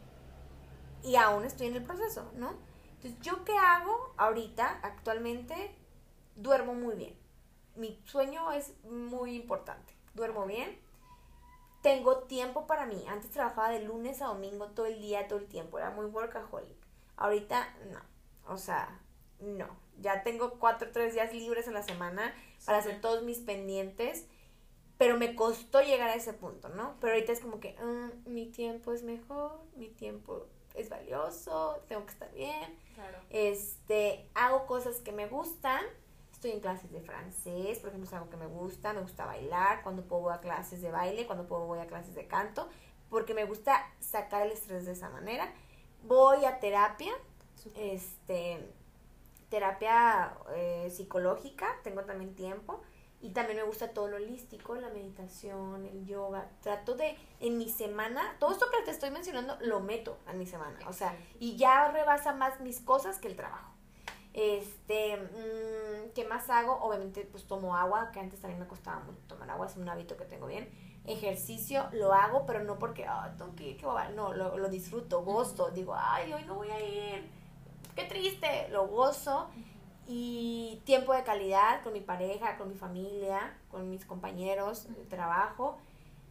[1.04, 2.54] Y aún estoy en el proceso, ¿no?
[3.02, 5.74] Entonces, ¿yo qué hago ahorita, actualmente?
[6.36, 7.16] Duermo muy bien.
[7.76, 9.94] Mi sueño es muy importante.
[10.16, 10.78] Duermo bien.
[11.82, 13.02] Tengo tiempo para mí.
[13.08, 15.80] Antes trabajaba de lunes a domingo todo el día, todo el tiempo.
[15.80, 16.76] Era muy workaholic.
[17.16, 18.02] Ahorita no.
[18.54, 19.00] O sea,
[19.40, 19.70] no.
[20.02, 22.34] Ya tengo cuatro o tres días libres a la semana
[22.66, 24.28] para hacer todos mis pendientes.
[24.98, 26.98] Pero me costó llegar a ese punto, ¿no?
[27.00, 32.06] Pero ahorita es como que mm, mi tiempo es mejor, mi tiempo es valioso, tengo
[32.06, 32.78] que estar bien.
[33.30, 35.84] Este, hago cosas que me gustan.
[36.32, 39.84] Estoy en clases de francés, por ejemplo, es algo que me gusta, me gusta bailar,
[39.84, 42.70] cuando puedo voy a clases de baile, cuando puedo voy a clases de canto,
[43.10, 45.54] porque me gusta sacar el estrés de esa manera.
[46.04, 47.12] Voy a terapia,
[47.76, 48.72] este,
[49.50, 52.82] terapia eh, psicológica, tengo también tiempo.
[53.22, 56.50] Y también me gusta todo lo holístico, la meditación, el yoga.
[56.62, 60.46] Trato de, en mi semana, todo esto que te estoy mencionando, lo meto en mi
[60.46, 60.80] semana.
[60.88, 63.74] O sea, y ya rebasa más mis cosas que el trabajo.
[64.34, 66.80] Este, mm, ¿qué más hago?
[66.82, 70.16] Obviamente, pues tomo agua, que antes también me costaba mucho tomar agua, es un hábito
[70.16, 70.70] que tengo bien.
[71.06, 73.84] Ejercicio lo hago, pero no porque, ah, tengo que ir,
[74.16, 77.30] no, lo, lo disfruto, gozo, digo, ay, hoy no voy a ir,
[77.96, 79.50] qué triste, lo gozo.
[80.12, 85.78] Y tiempo de calidad con mi pareja, con mi familia, con mis compañeros de trabajo.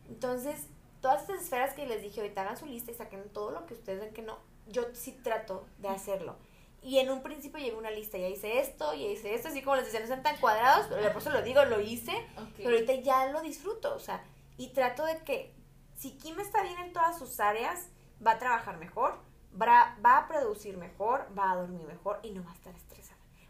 [0.09, 0.66] Entonces,
[1.01, 3.74] todas estas esferas que les dije ahorita, hagan su lista y saquen todo lo que
[3.74, 4.37] ustedes ven que no.
[4.66, 6.35] Yo sí trato de hacerlo.
[6.83, 9.76] Y en un principio llevé una lista, ya hice esto, ya hice esto, así como
[9.76, 12.12] les decía, no están tan cuadrados, pero por eso lo digo, lo hice,
[12.57, 14.24] pero ahorita ya lo disfruto, o sea,
[14.57, 15.55] y trato de que
[15.97, 17.89] si Kim está bien en todas sus áreas,
[18.24, 19.18] va a trabajar mejor,
[19.61, 22.88] va, a producir mejor, va a dormir mejor y no va a estar estresada.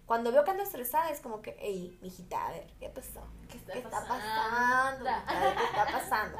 [0.09, 3.21] Cuando veo que ando estresada es como que, hey, mijita, a ver, ¿qué pasó?
[3.47, 5.05] ¿Qué está, pasando?
[5.05, 6.39] ¿Qué está pasando?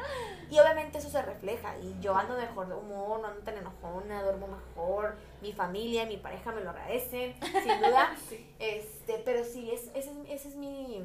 [0.49, 1.77] Y obviamente eso se refleja.
[1.77, 5.19] Y yo ando mejor de humor, no ando tan enojona, duermo mejor.
[5.43, 8.17] Mi familia, mi pareja me lo agradecen, sin duda.
[8.59, 11.05] este, pero sí, es, ese, es, ese es mi...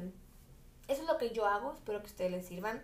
[0.88, 2.82] Eso es lo que yo hago, espero que ustedes les sirvan.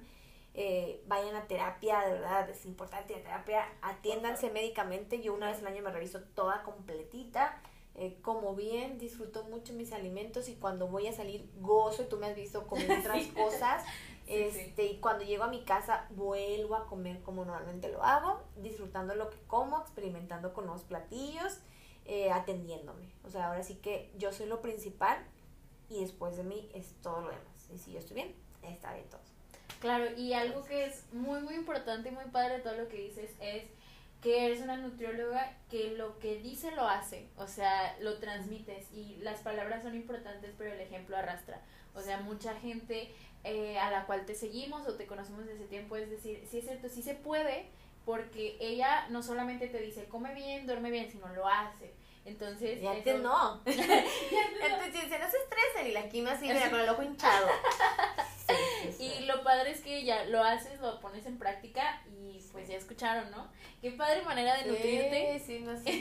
[0.53, 5.23] Eh, vayan a terapia, de verdad, es importante la terapia, atiéndanse médicamente.
[5.23, 7.59] Yo una vez al año me reviso toda completita
[7.95, 12.17] eh, como bien, disfruto mucho mis alimentos y cuando voy a salir gozo y tú
[12.17, 13.85] me has visto comer otras cosas.
[14.27, 19.15] este, Y cuando llego a mi casa vuelvo a comer como normalmente lo hago, disfrutando
[19.15, 21.59] lo que como, experimentando con nuevos platillos,
[22.07, 23.13] eh, atendiéndome.
[23.25, 25.19] O sea, ahora sí que yo soy lo principal
[25.89, 27.69] y después de mí es todo lo demás.
[27.73, 29.21] Y si yo estoy bien, está bien todo.
[29.81, 32.97] Claro, y algo que es muy, muy importante y muy padre de todo lo que
[32.97, 33.65] dices es
[34.21, 39.17] que eres una nutrióloga que lo que dice lo hace, o sea, lo transmites y
[39.23, 41.61] las palabras son importantes, pero el ejemplo arrastra.
[41.95, 43.11] O sea, mucha gente
[43.45, 46.65] eh, a la cual te seguimos o te conocemos desde tiempo es decir, sí es
[46.65, 47.67] cierto, sí se puede,
[48.05, 51.95] porque ella no solamente te dice come bien, duerme bien, sino lo hace.
[52.25, 52.79] Entonces.
[52.83, 53.61] Y antes no.
[53.65, 57.49] Entonces dice, no se estresen y la quima así, mira, con el ojo hinchado.
[58.99, 62.77] Y lo padre es que ya lo haces, lo pones en práctica y pues ya
[62.77, 63.49] escucharon, ¿no?
[63.81, 65.41] Qué padre manera de nutrirte.
[65.45, 66.01] Sí, no sé.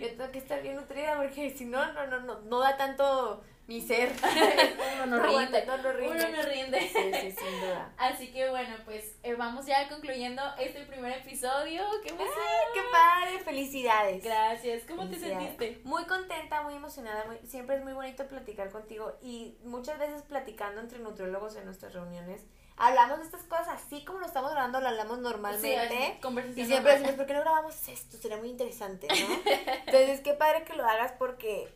[0.00, 3.44] Yo, tengo que estar bien nutrida porque si no, no, no, no, no da tanto
[3.72, 4.12] mi ser.
[5.04, 5.64] uno no, rinde.
[5.66, 6.14] No, no rinde.
[6.14, 6.80] Uno no rinde.
[6.80, 7.92] Sí, sí, sin duda.
[7.98, 11.82] Así que bueno, pues eh, vamos ya concluyendo este primer episodio.
[12.02, 12.34] ¡Qué emoción!
[12.74, 13.38] ¡Qué padre!
[13.44, 14.22] ¡Felicidades!
[14.22, 14.82] Gracias.
[14.86, 15.80] ¿Cómo te sentiste?
[15.84, 17.24] Muy contenta, muy emocionada.
[17.24, 21.94] Muy, siempre es muy bonito platicar contigo y muchas veces platicando entre nutriólogos en nuestras
[21.94, 22.42] reuniones
[22.76, 26.18] hablamos de estas cosas así como lo estamos grabando, lo hablamos normalmente.
[26.56, 28.16] y siempre decimos, ¿por qué no grabamos esto?
[28.16, 29.52] Sería muy interesante, ¿no?
[29.86, 31.68] Entonces, qué padre que lo hagas porque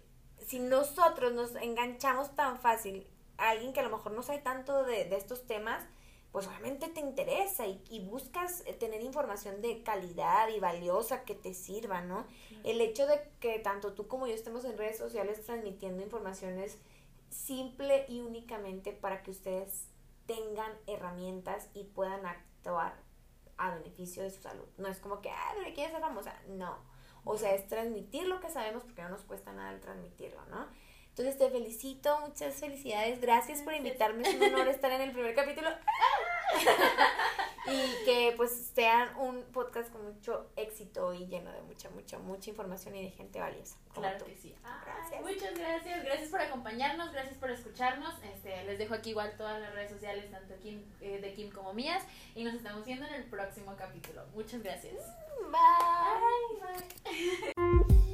[0.46, 4.84] si nosotros nos enganchamos tan fácil a alguien que a lo mejor no sabe tanto
[4.84, 5.84] de, estos temas,
[6.30, 11.52] pues obviamente te interesa y, buscas eh, tener información de calidad y valiosa que te
[11.52, 12.26] sirva, ¿no?
[12.62, 16.78] El hecho de que tanto tú como yo estemos en redes sociales transmitiendo información es
[17.28, 19.88] simple y únicamente para que ustedes
[20.26, 22.94] tengan herramientas y puedan actuar
[23.56, 24.66] a beneficio de su salud.
[24.76, 26.38] No es como que, ah, le quieres ser famosa.
[26.48, 26.95] No
[27.26, 30.68] o sea, es transmitir lo que sabemos porque no nos cuesta nada el transmitirlo, ¿no?
[31.16, 35.34] Entonces te felicito, muchas felicidades, gracias por invitarme, es un honor estar en el primer
[35.34, 35.70] capítulo.
[37.66, 42.50] y que pues sean un podcast con mucho éxito y lleno de mucha, mucha, mucha
[42.50, 43.78] información y de gente valiosa.
[43.94, 44.54] Claro que sí.
[44.84, 45.22] gracias.
[45.22, 48.12] Muchas gracias, gracias por acompañarnos, gracias por escucharnos.
[48.22, 51.72] Este, les dejo aquí igual todas las redes sociales, tanto Kim, eh, de Kim como
[51.72, 52.02] mías,
[52.34, 54.20] y nos estamos viendo en el próximo capítulo.
[54.34, 54.96] Muchas gracias.
[55.50, 56.84] Bye.
[57.54, 57.96] bye.